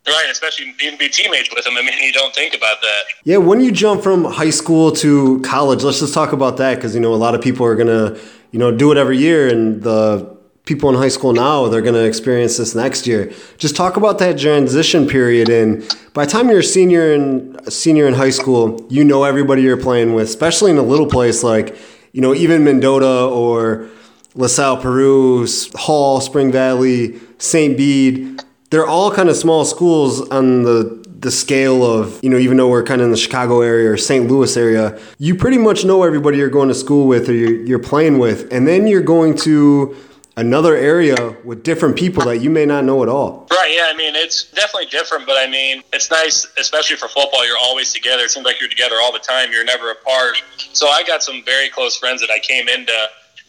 Right, 0.07 0.27
especially 0.31 0.75
even 0.83 0.99
be 0.99 1.09
teammates 1.09 1.49
with 1.55 1.65
them. 1.65 1.77
I 1.79 1.83
mean, 1.83 1.99
you 2.03 2.13
don't 2.13 2.35
think 2.35 2.55
about 2.55 2.83
that. 2.83 3.03
Yeah, 3.25 3.39
when 3.39 3.63
you 3.63 3.73
jump 3.73 4.03
from 4.03 4.25
high 4.25 4.51
school 4.51 4.93
to 4.93 5.41
college, 5.41 5.83
let's 5.83 6.01
just 6.01 6.13
talk 6.13 6.33
about 6.33 6.59
that 6.59 6.75
because 6.75 6.95
you 6.95 7.01
know 7.01 7.15
a 7.15 7.17
lot 7.17 7.35
of 7.35 7.41
people 7.41 7.65
are 7.65 7.75
gonna 7.75 8.19
you 8.51 8.59
know 8.59 8.71
do 8.71 8.93
it 8.93 8.99
every 8.99 9.17
year, 9.17 9.49
and 9.49 9.83
the 9.83 10.37
people 10.65 10.89
in 10.89 10.95
high 10.95 11.09
school 11.09 11.33
now 11.33 11.69
they're 11.69 11.83
gonna 11.83 12.05
experience 12.05 12.57
this 12.57 12.75
next 12.75 13.07
year. 13.07 13.33
Just 13.59 13.77
talk 13.77 13.97
about 13.97 14.19
that 14.19 14.39
transition 14.39 15.07
period, 15.07 15.49
and 15.49 15.83
by 16.13 16.25
the 16.25 16.31
time 16.31 16.49
you're 16.49 16.61
a 16.61 16.63
senior 16.63 17.13
in 17.13 17.59
senior 17.71 18.07
in 18.07 18.15
high 18.15 18.31
school, 18.31 18.85
you 18.89 19.05
know 19.05 19.25
everybody 19.25 19.63
you're 19.63 19.77
playing 19.77 20.15
with, 20.15 20.29
especially 20.29 20.71
in 20.71 20.79
a 20.79 20.83
little 20.83 21.07
place 21.07 21.43
like 21.43 21.77
you 22.13 22.21
know 22.21 22.35
even 22.35 22.65
Mendota 22.65 23.27
or 23.27 23.89
LaSalle, 24.35 24.79
Peru, 24.79 25.47
Hall, 25.75 26.21
Spring 26.21 26.51
Valley, 26.51 27.21
St. 27.39 27.77
Bede 27.77 28.41
they're 28.75 28.87
all 28.87 29.13
kind 29.13 29.29
of 29.29 29.37
small 29.37 29.65
schools 29.65 30.29
on 30.31 30.65
the 30.65 31.05
the 31.21 31.31
scale 31.31 31.85
of 31.85 32.19
you 32.25 32.29
know 32.29 32.39
even 32.39 32.57
though 32.57 32.69
we're 32.69 32.83
kind 32.83 33.01
of 33.01 33.05
in 33.05 33.11
the 33.13 33.17
Chicago 33.17 33.61
area 33.61 33.89
or 33.89 33.97
St. 33.97 34.27
Louis 34.29 34.57
area, 34.57 34.99
you 35.19 35.37
pretty 35.37 35.59
much 35.59 35.85
know 35.85 36.03
everybody 36.03 36.39
you're 36.39 36.51
going 36.51 36.69
to 36.69 36.75
school 36.75 37.07
with 37.07 37.29
or 37.29 37.35
you're, 37.35 37.65
you're 37.65 37.79
playing 37.79 38.19
with, 38.19 38.53
and 38.53 38.67
then 38.67 38.89
you're 38.89 39.01
going 39.01 39.37
to 39.39 39.97
another 40.37 40.77
area 40.77 41.37
with 41.45 41.63
different 41.63 41.97
people 41.97 42.25
that 42.25 42.39
you 42.39 42.51
may 42.51 42.67
not 42.67 42.85
know 42.85 43.03
at 43.03 43.09
all. 43.09 43.47
Right. 43.51 43.73
Yeah. 43.75 43.87
I 43.89 43.97
mean, 43.97 44.15
it's 44.17 44.51
definitely 44.51 44.87
different, 44.91 45.27
but 45.27 45.37
I 45.39 45.49
mean, 45.49 45.83
it's 45.93 46.11
nice, 46.11 46.47
especially 46.59 46.97
for 46.97 47.09
football. 47.09 47.47
You're 47.47 47.59
always 47.63 47.93
together. 47.93 48.25
It 48.25 48.31
seems 48.31 48.45
like 48.45 48.61
you're 48.61 48.69
together 48.69 48.97
all 49.01 49.13
the 49.13 49.19
time. 49.19 49.53
You're 49.53 49.65
never 49.65 49.91
apart. 49.91 50.37
So 50.73 50.89
I 50.89 51.03
got 51.05 51.23
some 51.23 51.43
very 51.45 51.69
close 51.69 51.97
friends 51.97 52.21
that 52.21 52.31
I 52.31 52.39
came 52.39 52.69
into 52.69 52.93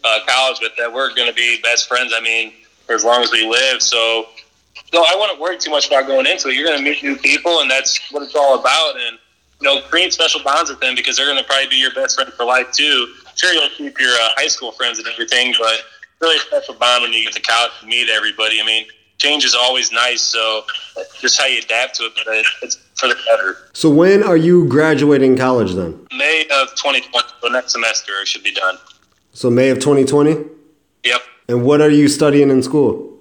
uh, 0.04 0.20
college 0.27 0.60
with 0.62 0.74
that 0.77 0.92
we're 0.92 1.13
going 1.15 1.30
to 1.30 1.36
be 1.36 1.60
best 1.62 1.88
friends. 1.88 2.13
I 2.15 2.22
mean, 2.22 2.54
for 2.86 2.94
as 2.94 3.04
long 3.04 3.24
as 3.24 3.32
we 3.32 3.48
live. 3.48 3.82
So 3.82 4.27
so 4.92 5.04
I 5.04 5.15
wouldn't 5.15 5.39
worry 5.39 5.58
too 5.58 5.72
much 5.72 5.88
about 5.88 6.08
going 6.08 6.25
into 6.25 6.50
it. 6.50 6.56
You're 6.56 6.65
going 6.65 6.77
to 6.77 6.84
meet 6.84 7.01
new 7.04 7.18
people, 7.18 7.60
and 7.60 7.70
that's 7.70 8.00
what 8.12 8.24
it's 8.24 8.36
all 8.36 8.60
about. 8.60 8.96
And 9.00 9.18
you 9.62 9.68
know, 9.68 9.82
create 9.82 10.13
special 10.13 10.42
bonds 10.44 10.70
with 10.70 10.80
them 10.80 10.96
because 10.96 11.18
they're 11.18 11.25
going 11.25 11.38
to 11.38 11.44
probably 11.44 11.68
be 11.68 11.77
your 11.77 11.94
best 11.94 12.15
friend 12.15 12.32
for 12.34 12.46
life 12.46 12.72
too. 12.72 13.13
Sure, 13.36 13.51
you'll 13.51 13.70
keep 13.70 14.00
your 14.00 14.12
uh, 14.12 14.30
high 14.36 14.48
school 14.48 14.72
friends 14.74 15.00
and 15.00 15.08
everything, 15.08 15.54
but 15.58 15.82
really 16.25 16.38
a 16.38 16.41
special 16.41 16.74
bond 16.74 17.03
when 17.03 17.13
you 17.13 17.24
get 17.24 17.34
to 17.34 17.41
college 17.41 17.72
and 17.82 17.89
meet 17.89 18.10
everybody. 18.10 18.60
I 18.60 18.65
mean, 18.65 18.86
change 19.17 19.46
is 19.46 19.53
always 19.53 19.91
nice, 19.91 20.22
so 20.22 20.65
just 21.22 21.39
how 21.39 21.46
you 21.46 21.60
adapt 21.60 21.96
to 21.96 22.03
it, 22.03 22.13
but 22.15 22.25
it's 22.63 22.77
for 22.96 23.08
the 23.08 23.15
better. 23.27 23.58
So 23.74 23.89
when 23.89 24.24
are 24.24 24.38
you 24.38 24.67
graduating 24.67 25.38
college 25.38 25.74
then? 25.74 26.08
May 26.17 26.48
of 26.51 26.70
2020, 26.75 27.27
so 27.41 27.48
next 27.50 27.74
semester 27.74 28.25
should 28.25 28.44
be 28.44 28.53
done. 28.53 28.77
So 29.34 29.50
May 29.50 29.70
of 29.70 29.79
2020? 29.79 30.50
Yep. 31.03 31.22
And 31.48 31.63
what 31.63 31.82
are 31.82 31.89
you 31.89 32.08
studying 32.08 32.50
in 32.50 32.63
school? 32.63 33.20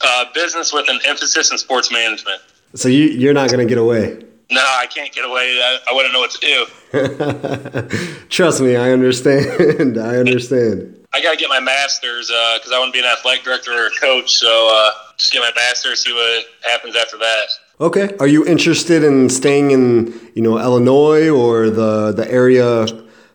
Uh, 0.00 0.24
business 0.32 0.72
with 0.72 0.88
an 0.88 1.00
emphasis 1.04 1.50
in 1.50 1.58
sports 1.58 1.92
management. 1.92 2.40
So 2.74 2.88
you, 2.88 3.04
you're 3.04 3.34
not 3.34 3.50
going 3.50 3.66
to 3.66 3.68
get 3.68 3.78
away? 3.78 4.24
No, 4.50 4.60
I 4.60 4.86
can't 4.86 5.12
get 5.12 5.24
away. 5.24 5.60
I, 5.62 5.78
I 5.90 5.94
wouldn't 5.94 6.14
know 6.14 6.20
what 6.20 6.30
to 6.30 7.88
do. 7.90 8.08
Trust 8.28 8.60
me, 8.62 8.76
I 8.76 8.92
understand. 8.92 9.98
I 9.98 10.16
understand. 10.16 11.06
I 11.12 11.22
got 11.22 11.32
to 11.32 11.36
get 11.36 11.48
my 11.48 11.60
master's 11.60 12.28
because 12.28 12.72
uh, 12.72 12.76
I 12.76 12.78
want 12.78 12.94
to 12.94 13.00
be 13.00 13.06
an 13.06 13.10
athletic 13.10 13.44
director 13.44 13.72
or 13.72 13.86
a 13.86 13.90
coach. 14.00 14.32
So 14.32 14.70
uh, 14.72 14.90
just 15.18 15.32
get 15.32 15.40
my 15.40 15.52
master's, 15.54 16.04
see 16.04 16.12
what 16.12 16.44
happens 16.62 16.96
after 16.96 17.18
that. 17.18 17.46
Okay. 17.80 18.16
Are 18.20 18.26
you 18.26 18.44
interested 18.46 19.04
in 19.04 19.28
staying 19.28 19.70
in, 19.70 20.18
you 20.34 20.42
know, 20.42 20.58
Illinois 20.58 21.28
or 21.28 21.70
the 21.70 22.12
the 22.12 22.30
area? 22.30 22.86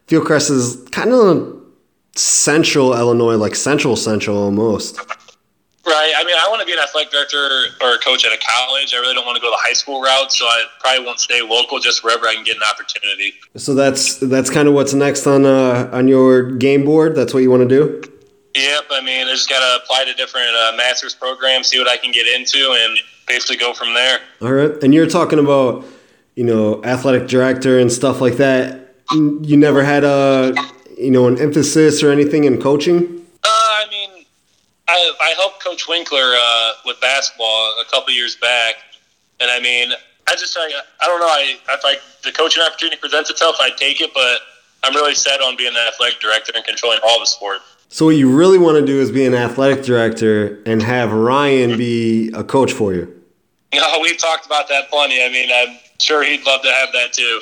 Fieldcrest 0.07 0.51
is 0.51 0.83
kind 0.91 1.11
of 1.13 1.61
central 2.15 2.93
Illinois, 2.93 3.35
like 3.35 3.55
central 3.55 3.95
central 3.95 4.38
almost. 4.38 4.99
Right. 5.85 6.13
I 6.15 6.23
mean, 6.23 6.35
I 6.37 6.47
want 6.49 6.61
to 6.61 6.65
be 6.65 6.71
an 6.71 6.79
athletic 6.79 7.11
director 7.11 7.67
or 7.81 7.95
a 7.95 7.97
coach 7.99 8.25
at 8.25 8.31
a 8.31 8.37
college. 8.37 8.93
I 8.93 8.99
really 8.99 9.13
don't 9.13 9.25
want 9.25 9.35
to 9.35 9.41
go 9.41 9.51
the 9.51 9.59
high 9.59 9.73
school 9.73 10.01
route, 10.01 10.31
so 10.31 10.45
I 10.45 10.63
probably 10.79 11.05
won't 11.05 11.19
stay 11.19 11.41
local. 11.41 11.79
Just 11.79 12.05
wherever 12.05 12.25
I 12.25 12.35
can 12.35 12.45
get 12.45 12.55
an 12.55 12.63
opportunity. 12.63 13.33
So 13.57 13.73
that's 13.73 14.17
that's 14.17 14.49
kind 14.49 14.69
of 14.69 14.73
what's 14.73 14.93
next 14.93 15.27
on 15.27 15.45
uh, 15.45 15.89
on 15.91 16.07
your 16.07 16.51
game 16.51 16.85
board. 16.85 17.15
That's 17.15 17.33
what 17.33 17.43
you 17.43 17.51
want 17.51 17.67
to 17.67 17.69
do. 17.69 18.01
Yep. 18.55 18.83
I 18.91 19.01
mean, 19.01 19.27
I 19.27 19.31
just 19.31 19.49
got 19.49 19.59
to 19.59 19.83
apply 19.83 20.05
to 20.05 20.13
different 20.13 20.55
uh, 20.55 20.73
master's 20.77 21.13
programs, 21.13 21.67
see 21.67 21.79
what 21.79 21.89
I 21.89 21.97
can 21.97 22.13
get 22.13 22.27
into, 22.27 22.77
and 22.79 22.97
basically 23.27 23.57
go 23.57 23.73
from 23.73 23.93
there. 23.93 24.19
All 24.41 24.53
right. 24.53 24.81
And 24.83 24.93
you're 24.93 25.07
talking 25.07 25.39
about 25.39 25.83
you 26.35 26.45
know 26.45 26.81
athletic 26.85 27.27
director 27.27 27.77
and 27.77 27.91
stuff 27.91 28.21
like 28.21 28.37
that. 28.37 28.95
You 29.11 29.57
never 29.57 29.83
had 29.83 30.05
a 30.05 30.55
you 30.97 31.11
know 31.11 31.27
an 31.27 31.41
emphasis 31.41 32.01
or 32.01 32.09
anything 32.09 32.45
in 32.45 32.61
coaching. 32.61 33.25
I, 33.43 34.02
I 34.87 35.13
I 35.21 35.33
helped 35.37 35.63
Coach 35.63 35.87
Winkler 35.87 36.33
uh, 36.37 36.71
with 36.85 36.99
basketball 37.01 37.75
a 37.81 37.85
couple 37.89 38.13
years 38.13 38.35
back, 38.35 38.75
and 39.39 39.49
I 39.49 39.59
mean, 39.59 39.91
I 40.27 40.35
just 40.35 40.57
I, 40.57 40.69
I 41.01 41.07
don't 41.07 41.19
know. 41.19 41.27
I 41.27 41.55
if 41.69 41.81
I 41.83 41.95
the 42.23 42.31
coaching 42.31 42.63
opportunity 42.63 42.97
presents 42.97 43.29
itself, 43.29 43.55
I'd 43.61 43.77
take 43.77 44.01
it, 44.01 44.11
but 44.13 44.39
I'm 44.83 44.95
really 44.95 45.15
set 45.15 45.41
on 45.41 45.55
being 45.55 45.71
an 45.71 45.87
athletic 45.87 46.19
director 46.19 46.51
and 46.55 46.63
controlling 46.65 46.99
all 47.03 47.19
the 47.19 47.25
sport. 47.25 47.59
So 47.89 48.05
what 48.05 48.15
you 48.15 48.35
really 48.35 48.57
want 48.57 48.77
to 48.77 48.85
do 48.85 48.99
is 48.99 49.11
be 49.11 49.25
an 49.25 49.35
athletic 49.35 49.83
director 49.83 50.61
and 50.65 50.81
have 50.81 51.11
Ryan 51.13 51.77
be 51.77 52.31
a 52.33 52.43
coach 52.43 52.71
for 52.71 52.93
you. 52.93 53.09
No, 53.73 53.99
we've 54.03 54.19
talked 54.19 54.45
about 54.45 54.69
that 54.69 54.87
plenty. 54.91 55.23
I 55.23 55.29
mean, 55.29 55.49
I'm 55.51 55.79
sure 55.99 56.23
he'd 56.23 56.45
love 56.45 56.61
to 56.61 56.71
have 56.71 56.89
that 56.93 57.11
too. 57.11 57.41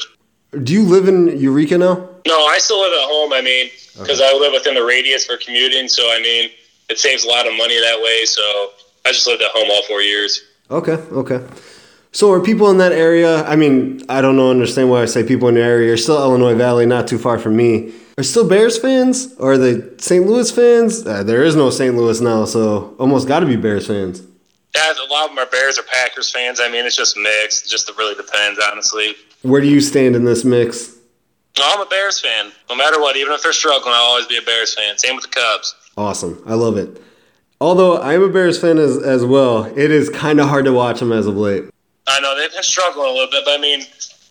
Do 0.63 0.71
you 0.71 0.84
live 0.84 1.10
in 1.10 1.38
Eureka 1.38 1.77
now? 1.77 2.08
No, 2.25 2.45
I 2.45 2.58
still 2.58 2.80
live 2.80 2.93
at 2.93 3.04
home. 3.04 3.34
I 3.34 3.41
mean, 3.41 3.69
because 3.99 4.21
okay. 4.21 4.30
I 4.30 4.39
live 4.39 4.54
within 4.54 4.75
the 4.75 4.86
radius 4.86 5.25
for 5.25 5.36
commuting. 5.36 5.89
So 5.89 6.04
I 6.04 6.21
mean, 6.21 6.49
it 6.91 6.99
saves 6.99 7.23
a 7.23 7.27
lot 7.27 7.47
of 7.47 7.56
money 7.58 7.80
that 7.80 7.99
way. 8.01 8.25
So 8.25 8.41
I 9.06 9.12
just 9.12 9.25
lived 9.25 9.41
at 9.41 9.51
home 9.51 9.69
all 9.71 9.84
four 9.84 10.01
years. 10.01 10.41
Okay, 10.69 10.93
okay. 10.93 11.45
So 12.12 12.32
are 12.34 12.41
people 12.41 12.69
in 12.69 12.77
that 12.80 12.91
area? 12.91 13.43
I 13.45 13.56
mean, 13.56 14.01
I 14.10 14.19
don't 14.21 14.36
know, 14.36 14.51
understand 14.51 14.89
why 14.89 15.01
I 15.01 15.06
say 15.06 15.23
people 15.23 15.47
in 15.47 15.56
the 15.56 15.62
area. 15.62 15.93
Are 15.93 15.97
still 15.97 16.21
Illinois 16.21 16.56
Valley, 16.56 16.86
not 16.86 17.08
too 17.08 17.17
far 17.17 17.39
from 17.39 17.56
me. 17.56 17.93
Are 18.17 18.23
still 18.23 18.47
Bears 18.47 18.77
fans? 18.77 19.34
Or 19.38 19.54
are 19.54 19.58
they 19.58 19.97
St. 19.97 20.25
Louis 20.27 20.51
fans? 20.51 21.08
Uh, 21.08 21.23
there 21.23 21.43
is 21.43 21.56
no 21.56 21.69
St. 21.69 21.95
Louis 21.95 22.19
now, 22.19 22.43
so 22.45 22.95
almost 22.99 23.27
got 23.27 23.39
to 23.39 23.45
be 23.45 23.56
Bears 23.56 23.88
fans. 23.88 24.21
Yeah, 24.75 24.91
a 24.91 25.08
lot 25.12 25.30
of 25.30 25.36
them 25.36 25.39
are 25.39 25.49
Bears 25.49 25.80
or 25.80 25.84
Packers 25.84 26.30
fans. 26.30 26.60
I 26.60 26.69
mean, 26.69 26.86
it's 26.86 26.95
just 26.95 27.17
mixed. 27.17 27.65
It 27.65 27.69
just 27.69 27.89
really 27.97 28.15
depends, 28.15 28.60
honestly. 28.60 29.15
Where 29.41 29.62
do 29.62 29.67
you 29.67 29.82
stand 29.82 30.15
in 30.15 30.25
this 30.25 30.43
mix? 30.45 30.97
I'm 31.58 31.82
a 31.82 31.86
Bears 31.86 32.19
fan. 32.19 32.51
No 32.69 32.75
matter 32.75 32.99
what, 32.99 33.15
even 33.17 33.34
if 33.34 33.43
they're 33.43 33.54
struggling, 33.54 33.93
I'll 33.93 34.04
always 34.04 34.27
be 34.27 34.38
a 34.38 34.41
Bears 34.41 34.73
fan. 34.73 34.97
Same 34.97 35.15
with 35.15 35.25
the 35.25 35.32
Cubs. 35.32 35.75
Awesome. 36.02 36.42
I 36.48 36.56
love 36.56 36.78
it. 36.78 37.00
Although 37.62 38.02
I'm 38.02 38.24
a 38.24 38.28
Bears 38.28 38.60
fan 38.60 38.80
as, 38.80 38.98
as 38.98 39.24
well, 39.24 39.66
it 39.66 39.92
is 39.92 40.10
kind 40.10 40.40
of 40.40 40.50
hard 40.50 40.66
to 40.66 40.74
watch 40.74 41.00
them 41.00 41.12
as 41.12 41.28
of 41.28 41.38
late. 41.38 41.66
I 42.08 42.20
know 42.22 42.36
they've 42.36 42.52
been 42.52 42.64
struggling 42.64 43.06
a 43.06 43.14
little 43.14 43.30
bit, 43.30 43.46
but 43.46 43.60
I 43.60 43.62
mean, 43.62 43.84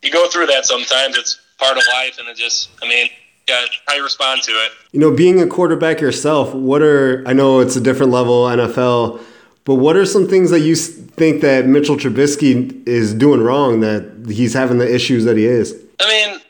you 0.03 0.11
go 0.11 0.29
through 0.29 0.47
that 0.47 0.67
sometimes. 0.67 1.17
It's 1.17 1.41
part 1.59 1.77
of 1.77 1.85
life, 1.93 2.19
and 2.19 2.29
it 2.29 2.37
just, 2.37 2.71
I 2.83 2.89
mean, 2.89 3.07
yeah, 3.49 3.67
how 3.87 3.95
you 3.95 4.03
respond 4.03 4.43
to 4.43 4.51
it. 4.51 4.73
You 4.91 4.99
know, 4.99 5.15
being 5.15 5.41
a 5.41 5.47
quarterback 5.47 6.01
yourself, 6.01 6.53
what 6.53 6.83
are 6.83 7.23
I 7.25 7.35
know 7.35 7.61
it's 7.61 7.77
a 7.77 7.81
different 7.81 8.11
level 8.11 8.47
NFL, 8.47 9.21
but 9.65 9.77
what 9.77 9.95
are 9.95 10.07
some 10.07 10.27
things 10.27 10.51
that 10.51 10.61
you 10.61 10.75
think 10.75 11.41
that 11.43 11.67
Mitchell 11.67 11.97
Trubisky 11.97 12.85
is 12.85 13.15
doing 13.15 13.43
wrong 13.43 13.79
that 13.81 14.27
he's 14.29 14.55
having 14.55 14.79
the 14.79 14.93
issues 14.93 15.25
that 15.25 15.37
he 15.37 15.47
is? 15.47 15.81
I 16.01 16.09
mean, 16.09 16.41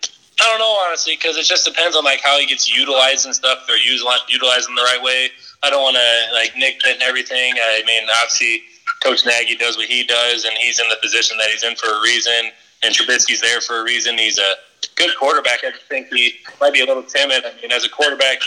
I 0.40 0.44
don't 0.44 0.58
know 0.58 0.76
honestly 0.86 1.16
because 1.16 1.36
it 1.36 1.44
just 1.44 1.64
depends 1.64 1.96
on 1.96 2.04
like 2.04 2.20
how 2.22 2.38
he 2.38 2.46
gets 2.46 2.68
utilized 2.68 3.26
and 3.26 3.34
stuff. 3.34 3.58
If 3.62 3.66
they're 3.66 3.78
using 3.78 4.08
utilizing 4.28 4.74
the 4.74 4.82
right 4.82 5.02
way. 5.02 5.28
I 5.62 5.68
don't 5.68 5.82
want 5.82 5.96
to 5.96 6.32
like 6.32 6.52
nitpick 6.54 6.94
and 6.94 7.02
everything. 7.02 7.54
I 7.56 7.82
mean, 7.86 8.02
obviously, 8.22 8.62
Coach 9.02 9.26
Nagy 9.26 9.56
does 9.56 9.76
what 9.76 9.86
he 9.86 10.04
does, 10.04 10.44
and 10.44 10.56
he's 10.56 10.80
in 10.80 10.88
the 10.88 10.96
position 11.02 11.36
that 11.38 11.50
he's 11.50 11.62
in 11.62 11.76
for 11.76 11.88
a 11.88 12.00
reason. 12.00 12.50
And 12.82 12.94
Trubisky's 12.94 13.42
there 13.42 13.60
for 13.60 13.80
a 13.80 13.84
reason. 13.84 14.16
He's 14.16 14.38
a 14.38 14.54
good 14.96 15.10
quarterback. 15.18 15.60
I 15.64 15.72
think 15.88 16.08
he 16.08 16.34
might 16.60 16.72
be 16.72 16.80
a 16.80 16.86
little 16.86 17.02
timid. 17.02 17.44
I 17.44 17.52
mean, 17.60 17.72
as 17.72 17.84
a 17.84 17.90
quarterback, 17.90 18.38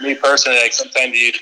me 0.00 0.14
personally, 0.14 0.58
like 0.58 0.72
sometimes 0.72 1.14
you 1.14 1.32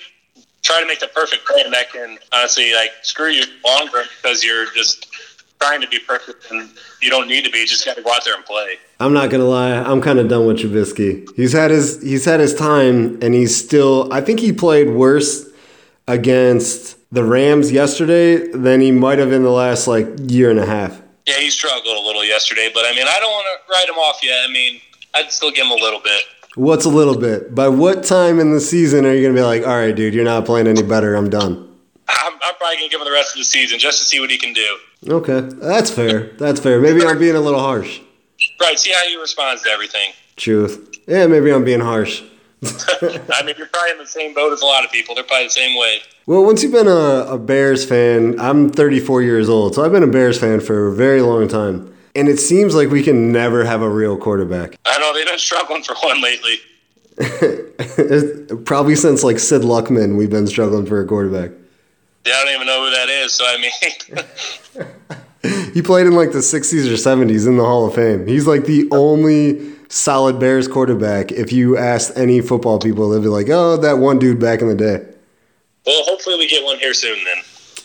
try 0.63 0.81
to 0.81 0.87
make 0.87 0.99
the 0.99 1.09
perfect 1.09 1.47
play, 1.47 1.63
and 1.65 1.73
that 1.73 1.93
can 1.93 2.19
honestly 2.33 2.75
like 2.75 2.91
screw 3.03 3.29
you 3.29 3.45
longer 3.65 4.03
because 4.21 4.43
you're 4.43 4.67
just 4.73 5.07
trying 5.61 5.81
to 5.81 5.88
be 5.88 5.99
perfect, 5.99 6.51
and 6.51 6.69
you 7.01 7.11
don't 7.11 7.29
need 7.29 7.45
to 7.45 7.51
be. 7.51 7.59
You 7.59 7.67
just 7.67 7.85
got 7.85 7.97
to 7.97 8.03
go 8.03 8.12
out 8.12 8.25
there 8.25 8.35
and 8.35 8.45
play. 8.45 8.77
I'm 9.01 9.12
not 9.12 9.31
gonna 9.31 9.45
lie, 9.45 9.73
I'm 9.73 10.01
kind 10.01 10.19
of 10.19 10.29
done 10.29 10.47
with 10.47 10.59
Trubisky. 10.59 11.29
He's 11.37 11.53
had 11.53 11.71
his 11.71 12.03
he's 12.03 12.25
had 12.25 12.40
his 12.40 12.55
time, 12.55 13.19
and 13.23 13.35
he's 13.35 13.57
still. 13.57 14.12
I 14.12 14.21
think 14.21 14.40
he 14.40 14.53
played 14.53 14.90
worse 14.90 15.49
against 16.07 16.97
the 17.12 17.25
Rams 17.25 17.73
yesterday 17.73 18.49
than 18.49 18.81
he 18.81 18.90
might 18.90 19.19
have 19.19 19.33
in 19.33 19.43
the 19.43 19.51
last 19.51 19.87
like 19.87 20.07
year 20.19 20.51
and 20.51 20.59
a 20.59 20.67
half. 20.67 21.01
Yeah, 21.27 21.38
he 21.38 21.51
struggled 21.51 21.97
a 21.97 22.01
little 22.01 22.25
yesterday, 22.25 22.71
but 22.75 22.85
I 22.85 22.93
mean, 22.95 23.07
I 23.09 23.19
don't 23.19 23.31
want 23.31 23.47
to 23.47 23.73
write 23.73 23.88
him 23.88 23.95
off 23.97 24.23
yet. 24.23 24.45
I 24.47 24.53
mean, 24.53 24.81
I'd 25.14 25.33
still 25.33 25.51
give 25.51 25.64
him 25.64 25.73
a 25.73 25.77
little 25.83 26.01
bit. 26.01 26.23
What's 26.57 26.85
a 26.85 26.90
little 26.90 27.19
bit? 27.19 27.55
By 27.55 27.69
what 27.69 28.05
time 28.05 28.38
in 28.38 28.53
the 28.53 28.61
season 28.61 29.07
are 29.07 29.12
you 29.12 29.23
gonna 29.23 29.35
be 29.35 29.43
like, 29.43 29.67
all 29.67 29.77
right, 29.77 29.95
dude, 29.95 30.14
you're 30.14 30.25
not 30.25 30.45
playing 30.45 30.67
any 30.67 30.83
better. 30.83 31.14
I'm 31.14 31.31
done. 31.31 31.71
I'm, 32.07 32.33
I'm 32.43 32.55
probably 32.57 32.77
gonna 32.77 32.88
give 32.90 33.01
him 33.01 33.07
the 33.07 33.12
rest 33.12 33.33
of 33.33 33.38
the 33.38 33.45
season 33.45 33.79
just 33.79 33.99
to 33.99 34.05
see 34.05 34.21
what 34.21 34.31
he 34.31 34.38
can 34.38 34.53
do. 34.53 34.77
Okay, 35.09 35.40
that's 35.40 35.90
fair. 35.90 36.31
That's 36.38 36.61
fair. 36.61 36.81
Maybe 36.81 37.05
I'm 37.05 37.19
being 37.19 37.37
a 37.37 37.40
little 37.40 37.61
harsh. 37.61 38.01
Right. 38.61 38.79
See 38.79 38.93
how 38.93 39.05
he 39.05 39.17
responds 39.17 39.62
to 39.62 39.71
everything. 39.71 40.12
Truth. 40.37 40.99
Yeah, 41.07 41.27
maybe 41.27 41.53
I'm 41.53 41.64
being 41.64 41.81
harsh. 41.81 42.23
I 42.64 43.43
mean, 43.45 43.55
you're 43.59 43.67
probably 43.67 43.93
in 43.93 43.99
the 43.99 44.07
same 44.07 44.35
boat 44.35 44.53
as 44.53 44.62
a 44.62 44.67
lot 44.67 44.85
of 44.85 44.90
people. 44.90 45.14
They're 45.14 45.25
probably 45.25 45.47
the 45.47 45.51
same 45.51 45.79
way. 45.79 46.01
Well, 46.27 46.45
once 46.45 46.62
you've 46.62 46.73
been 46.73 46.88
a, 46.88 47.27
a 47.29 47.38
Bears 47.38 47.85
fan, 47.85 48.40
I'm 48.40 48.71
34 48.71 49.23
years 49.23 49.49
old, 49.49 49.75
so 49.75 49.85
I've 49.85 49.93
been 49.93 50.03
a 50.03 50.09
Bears 50.09 50.38
fan 50.38 50.61
for 50.61 50.88
a 50.88 50.95
very 50.95 51.21
long 51.21 51.47
time. 51.49 51.95
And 52.14 52.29
it 52.29 52.38
seems 52.38 52.75
like 52.75 52.88
we 52.88 53.03
can 53.03 53.33
never 53.33 53.64
have 53.64 53.83
a 53.83 53.90
real 53.90 54.17
quarterback. 54.17 54.77
I 54.87 54.99
know 54.99 55.12
they've 55.12 55.27
been 55.27 55.38
struggling 55.38 55.83
for 55.83 55.95
one 56.03 56.23
lately. 56.23 56.59
Probably 58.64 58.97
since 58.97 59.23
like 59.23 59.38
Sid 59.38 59.62
Luckman, 59.62 60.17
we've 60.17 60.31
been 60.31 60.47
struggling 60.47 60.87
for 60.87 61.01
a 61.01 61.07
quarterback. 61.07 61.51
Yeah, 62.25 62.35
I 62.35 62.45
don't 62.45 62.55
even 62.55 62.67
know 62.67 62.85
who 62.87 62.90
that 62.93 63.09
is. 63.09 63.33
So 63.33 63.45
I 63.47 63.59
mean, 63.59 63.73
he 65.73 65.83
played 65.83 66.07
in 66.07 66.15
like 66.15 66.33
the 66.33 66.39
60s 66.39 66.87
or 66.87 66.97
70s 66.97 67.47
in 67.47 67.57
the 67.57 67.65
Hall 67.65 67.87
of 67.87 67.95
Fame. 67.95 68.27
He's 68.27 68.47
like 68.47 68.65
the 68.65 68.89
only 68.91 69.75
solid 69.89 70.39
Bears 70.39 70.69
quarterback. 70.69 71.33
If 71.33 71.53
you 71.53 71.77
asked 71.77 72.13
any 72.17 72.41
football 72.41 72.79
people, 72.79 73.11
they'd 73.11 73.23
be 73.23 73.29
like, 73.29 73.49
"Oh, 73.49 73.77
that 73.77 73.99
one 73.99 74.19
dude 74.19 74.41
back 74.41 74.61
in 74.61 74.69
the 74.69 74.75
day." 74.75 75.05
Well, 75.87 76.03
hopefully 76.05 76.37
we 76.37 76.49
get 76.49 76.65
one 76.65 76.79
here 76.79 76.95
soon 76.95 77.23
then. 77.25 77.37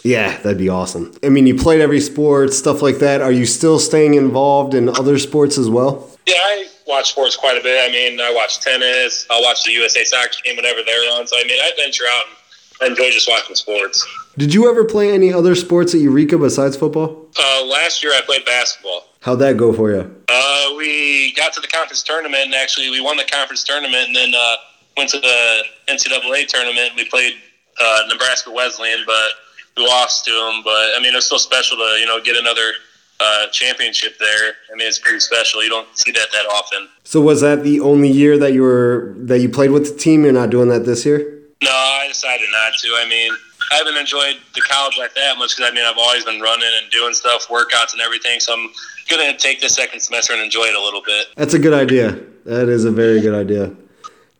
Yeah, 0.04 0.38
that'd 0.38 0.58
be 0.58 0.70
awesome. 0.70 1.14
I 1.24 1.30
mean, 1.30 1.46
you 1.46 1.56
played 1.56 1.82
every 1.82 2.00
sport, 2.00 2.54
stuff 2.54 2.82
like 2.82 3.00
that. 3.00 3.22
Are 3.22 3.32
you 3.32 3.46
still 3.46 3.80
staying 3.80 4.14
involved 4.14 4.74
in 4.74 4.88
other 4.88 5.20
sports 5.20 5.58
as 5.58 5.70
well? 5.70 6.10
Yeah, 6.26 6.36
I 6.38 6.68
watch 6.88 7.12
sports 7.12 7.36
quite 7.36 7.58
a 7.58 7.64
bit. 7.64 7.90
I 7.90 7.92
mean, 7.92 8.20
I 8.22 8.32
watch 8.34 8.62
tennis. 8.62 9.28
I'll 9.30 9.44
watch 9.44 9.66
the 9.66 9.72
USA 9.74 10.06
soccer 10.06 10.30
game 10.44 10.56
whenever 10.56 10.80
they're 10.86 11.12
on. 11.12 11.28
So, 11.28 11.38
I 11.38 11.44
mean, 11.44 11.60
I 11.62 11.72
venture 11.78 12.06
out 12.10 12.26
and 12.28 12.36
I 12.82 12.92
enjoy 12.92 13.12
just 13.12 13.28
watching 13.30 13.56
sports. 13.56 14.08
Did 14.40 14.54
you 14.54 14.70
ever 14.70 14.86
play 14.86 15.12
any 15.12 15.34
other 15.34 15.54
sports 15.54 15.94
at 15.94 16.00
Eureka 16.00 16.38
besides 16.38 16.78
football? 16.78 17.28
Uh, 17.38 17.66
last 17.66 18.02
year 18.02 18.14
I 18.14 18.22
played 18.22 18.46
basketball. 18.46 19.04
How'd 19.20 19.40
that 19.40 19.58
go 19.58 19.74
for 19.74 19.92
you? 19.92 20.16
Uh, 20.30 20.76
we 20.78 21.34
got 21.34 21.52
to 21.52 21.60
the 21.60 21.68
conference 21.68 22.02
tournament, 22.04 22.46
and 22.46 22.56
actually 22.56 22.90
we 22.90 23.02
won 23.02 23.18
the 23.18 23.26
conference 23.26 23.66
tournament, 23.66 24.08
and 24.08 24.16
then 24.16 24.32
uh, 24.34 24.56
went 24.96 25.10
to 25.10 25.20
the 25.20 25.64
NCAA 25.90 26.48
tournament. 26.48 26.92
We 26.96 27.04
played 27.10 27.34
uh, 27.82 28.04
Nebraska 28.08 28.50
Wesleyan, 28.50 29.04
but 29.06 29.32
we 29.76 29.86
lost 29.86 30.24
to 30.24 30.32
them. 30.32 30.62
But 30.64 30.96
I 30.96 31.02
mean, 31.02 31.14
it's 31.16 31.26
still 31.26 31.38
special 31.38 31.76
to 31.76 31.98
you 32.00 32.06
know 32.06 32.22
get 32.22 32.38
another 32.38 32.72
uh, 33.20 33.48
championship 33.48 34.18
there. 34.20 34.54
I 34.72 34.78
mean, 34.78 34.88
it's 34.88 35.00
pretty 35.00 35.20
special. 35.20 35.62
You 35.62 35.70
don't 35.70 35.98
see 35.98 36.14
that 36.14 36.32
that 36.32 36.46
often. 36.46 36.88
So 37.04 37.20
was 37.20 37.42
that 37.42 37.64
the 37.64 37.82
only 37.82 38.10
year 38.10 38.38
that 38.38 38.54
you 38.54 38.62
were 38.62 39.16
that 39.18 39.40
you 39.40 39.50
played 39.50 39.72
with 39.72 39.92
the 39.92 40.00
team? 40.00 40.24
You're 40.24 40.32
not 40.32 40.50
doing 40.50 40.70
that 40.70 40.86
this 40.86 41.06
year? 41.06 41.42
No, 41.62 41.72
I 41.72 42.08
decided 42.08 42.48
not 42.54 42.72
to. 42.80 42.88
I 42.96 43.06
mean, 43.10 43.34
I 43.72 43.76
haven't 43.76 43.98
enjoyed 43.98 44.36
the 44.56 44.62
college 44.62 44.98
life 44.98 45.14
that 45.16 45.38
much 45.38 45.56
because 45.56 45.72
I 45.72 45.76
mean 45.76 45.86
I've 45.86 45.98
always 45.98 46.26
been 46.26 46.42
running 46.42 46.70
and 46.82 46.92
doing 46.92 47.14
stuff, 47.14 47.48
workouts 47.48 47.94
and 47.94 48.02
everything. 48.02 48.40
So 48.40 48.54
I'm 48.54 48.70
gonna 49.10 49.38
take 49.38 49.62
the 49.62 49.70
second 49.70 50.00
semester 50.00 50.34
and 50.34 50.42
enjoy 50.42 50.64
it 50.64 50.76
a 50.76 50.82
little 50.82 51.02
bit. 51.06 51.28
That's 51.36 51.54
a 51.54 51.60
good 51.60 51.74
idea. 51.74 52.20
That 52.46 52.70
is 52.70 52.86
a 52.86 52.92
very 52.92 53.22
good 53.22 53.36
idea. 53.36 53.76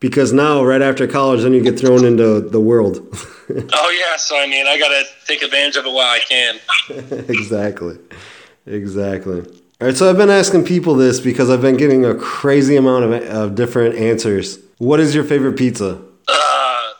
Because 0.00 0.32
now, 0.32 0.64
right 0.64 0.80
after 0.80 1.06
college, 1.06 1.42
then 1.42 1.52
you 1.52 1.62
get 1.62 1.78
thrown 1.78 2.06
into 2.06 2.40
the 2.40 2.60
world. 2.60 3.06
oh 3.50 3.98
yeah, 4.00 4.16
so 4.16 4.38
I 4.38 4.46
mean, 4.46 4.66
I 4.66 4.78
gotta 4.78 5.04
take 5.26 5.42
advantage 5.42 5.76
of 5.76 5.84
it 5.84 5.92
while 5.92 6.08
I 6.08 6.20
can. 6.20 6.58
exactly, 7.28 7.98
exactly. 8.66 9.40
All 9.80 9.86
right, 9.86 9.96
so 9.96 10.08
I've 10.10 10.16
been 10.16 10.30
asking 10.30 10.64
people 10.64 10.94
this 10.94 11.20
because 11.20 11.50
I've 11.50 11.62
been 11.62 11.76
getting 11.76 12.04
a 12.04 12.14
crazy 12.14 12.76
amount 12.76 13.04
of, 13.04 13.12
of 13.24 13.54
different 13.54 13.94
answers. 13.96 14.58
What 14.78 15.00
is 15.00 15.14
your 15.14 15.24
favorite 15.24 15.56
pizza? 15.56 16.02
Uh, 16.28 16.92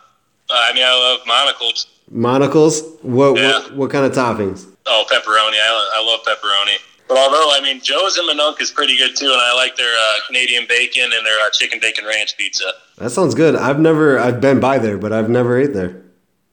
I 0.50 0.72
mean, 0.74 0.84
I 0.84 0.92
love 0.92 1.26
Monical's. 1.26 1.86
Monical's? 2.10 2.82
What, 3.02 3.38
yeah. 3.38 3.52
what 3.52 3.76
what 3.76 3.90
kind 3.90 4.04
of 4.04 4.12
toppings? 4.12 4.66
Oh, 4.86 5.04
pepperoni. 5.10 5.54
I, 5.54 5.90
I 5.96 6.04
love 6.04 6.20
pepperoni. 6.26 6.76
But 7.08 7.18
although 7.18 7.50
I 7.52 7.60
mean, 7.62 7.80
Joe's 7.80 8.18
in 8.18 8.24
Minonk 8.26 8.60
is 8.60 8.70
pretty 8.70 8.96
good 8.96 9.16
too, 9.16 9.26
and 9.26 9.40
I 9.40 9.54
like 9.54 9.76
their 9.76 9.92
uh, 9.92 10.12
Canadian 10.26 10.66
bacon 10.68 11.04
and 11.04 11.26
their 11.26 11.38
uh, 11.40 11.50
chicken 11.52 11.80
bacon 11.80 12.04
ranch 12.04 12.36
pizza. 12.36 12.72
That 12.98 13.10
sounds 13.10 13.34
good. 13.34 13.56
I've 13.56 13.80
never, 13.80 14.18
I've 14.18 14.40
been 14.40 14.60
by 14.60 14.78
there, 14.78 14.98
but 14.98 15.12
I've 15.12 15.28
never 15.28 15.58
ate 15.58 15.72
there. 15.72 16.02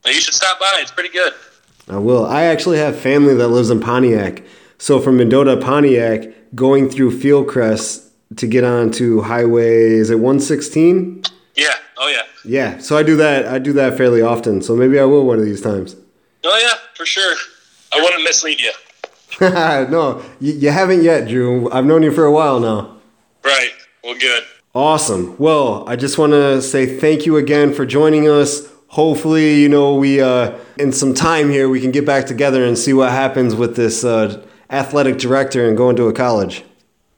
Well, 0.04 0.13
you 0.13 0.20
should 0.20 0.34
stop 0.34 0.60
by. 0.60 0.78
It's 0.78 0.91
pretty 0.91 1.10
good. 1.10 1.34
I 1.89 1.98
will. 1.98 2.26
I 2.26 2.43
actually 2.43 2.80
have 2.80 3.00
family 3.00 3.36
that 3.36 3.50
lives 3.50 3.70
in 3.70 3.80
Pontiac, 3.80 4.43
so 4.78 5.00
from 5.00 5.17
Mendota, 5.17 5.58
Pontiac, 5.58 6.54
going 6.56 6.89
through 6.89 7.20
Fieldcrest 7.20 8.10
to 8.36 8.48
get 8.48 8.63
onto 8.63 9.22
Highway, 9.22 9.91
is 9.93 10.10
it 10.10 10.20
one 10.20 10.39
sixteen? 10.39 11.24
Yeah. 11.58 11.74
Oh 11.98 12.08
yeah. 12.08 12.22
Yeah. 12.46 12.78
So 12.78 12.96
I 12.96 13.04
do 13.04 13.17
that. 13.17 13.48
I 13.48 13.60
do 13.60 13.74
that 13.74 13.98
fairly 13.98 14.22
often. 14.22 14.62
So 14.62 14.76
maybe 14.76 15.00
I 15.00 15.04
will 15.04 15.26
one 15.26 15.39
of 15.39 15.46
these 15.46 15.62
times. 15.62 15.96
Oh 16.46 16.60
yeah, 16.63 16.78
for 16.96 17.06
sure. 17.06 17.36
I 17.91 18.02
wouldn't 18.02 18.24
mislead 18.24 18.62
you. 18.62 18.72
no, 19.41 20.24
you, 20.39 20.54
you 20.54 20.70
haven't 20.70 21.04
yet, 21.04 21.28
Drew. 21.28 21.70
I've 21.72 21.86
known 21.86 22.04
you 22.04 22.12
for 22.12 22.26
a 22.26 22.32
while 22.32 22.60
now. 22.60 22.98
Right. 23.43 23.72
Well, 24.04 24.17
good. 24.17 24.43
Awesome. 24.74 25.36
Well, 25.38 25.88
I 25.88 25.96
just 25.96 26.17
want 26.17 26.34
to 26.34 26.62
say 26.62 27.00
thank 27.00 27.26
you 27.26 27.38
again 27.38 27.74
for 27.74 27.86
joining 27.86 28.28
us. 28.30 28.67
Hopefully, 28.89 29.56
you 29.56 29.70
know, 29.70 29.96
we, 29.96 30.22
uh, 30.22 30.58
in 30.78 30.91
some 30.91 31.13
time 31.13 31.50
here, 31.50 31.67
we 31.67 31.82
can 31.82 31.91
get 31.91 32.06
back 32.06 32.26
together 32.26 32.63
and 32.63 32.78
see 32.78 32.93
what 32.93 33.12
happens 33.12 33.54
with 33.56 33.76
this 33.76 34.04
uh, 34.04 34.43
athletic 34.70 35.17
director 35.17 35.67
and 35.67 35.76
going 35.76 35.96
to 35.98 36.08
a 36.08 36.13
college. 36.13 36.63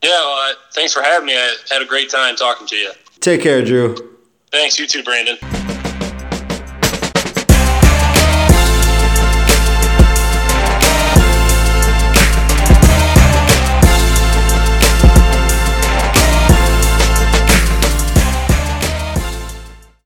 Yeah, 0.04 0.10
well, 0.10 0.52
uh, 0.52 0.54
thanks 0.74 0.94
for 0.94 1.02
having 1.02 1.28
me. 1.28 1.36
I 1.36 1.56
had 1.70 1.82
a 1.82 1.86
great 1.86 2.10
time 2.10 2.36
talking 2.36 2.66
to 2.68 2.76
you. 2.76 2.92
Take 3.20 3.42
care, 3.42 3.64
Drew. 3.64 4.09
Thanks, 4.52 4.80
you 4.80 4.88
too, 4.88 5.04
Brandon. 5.04 5.59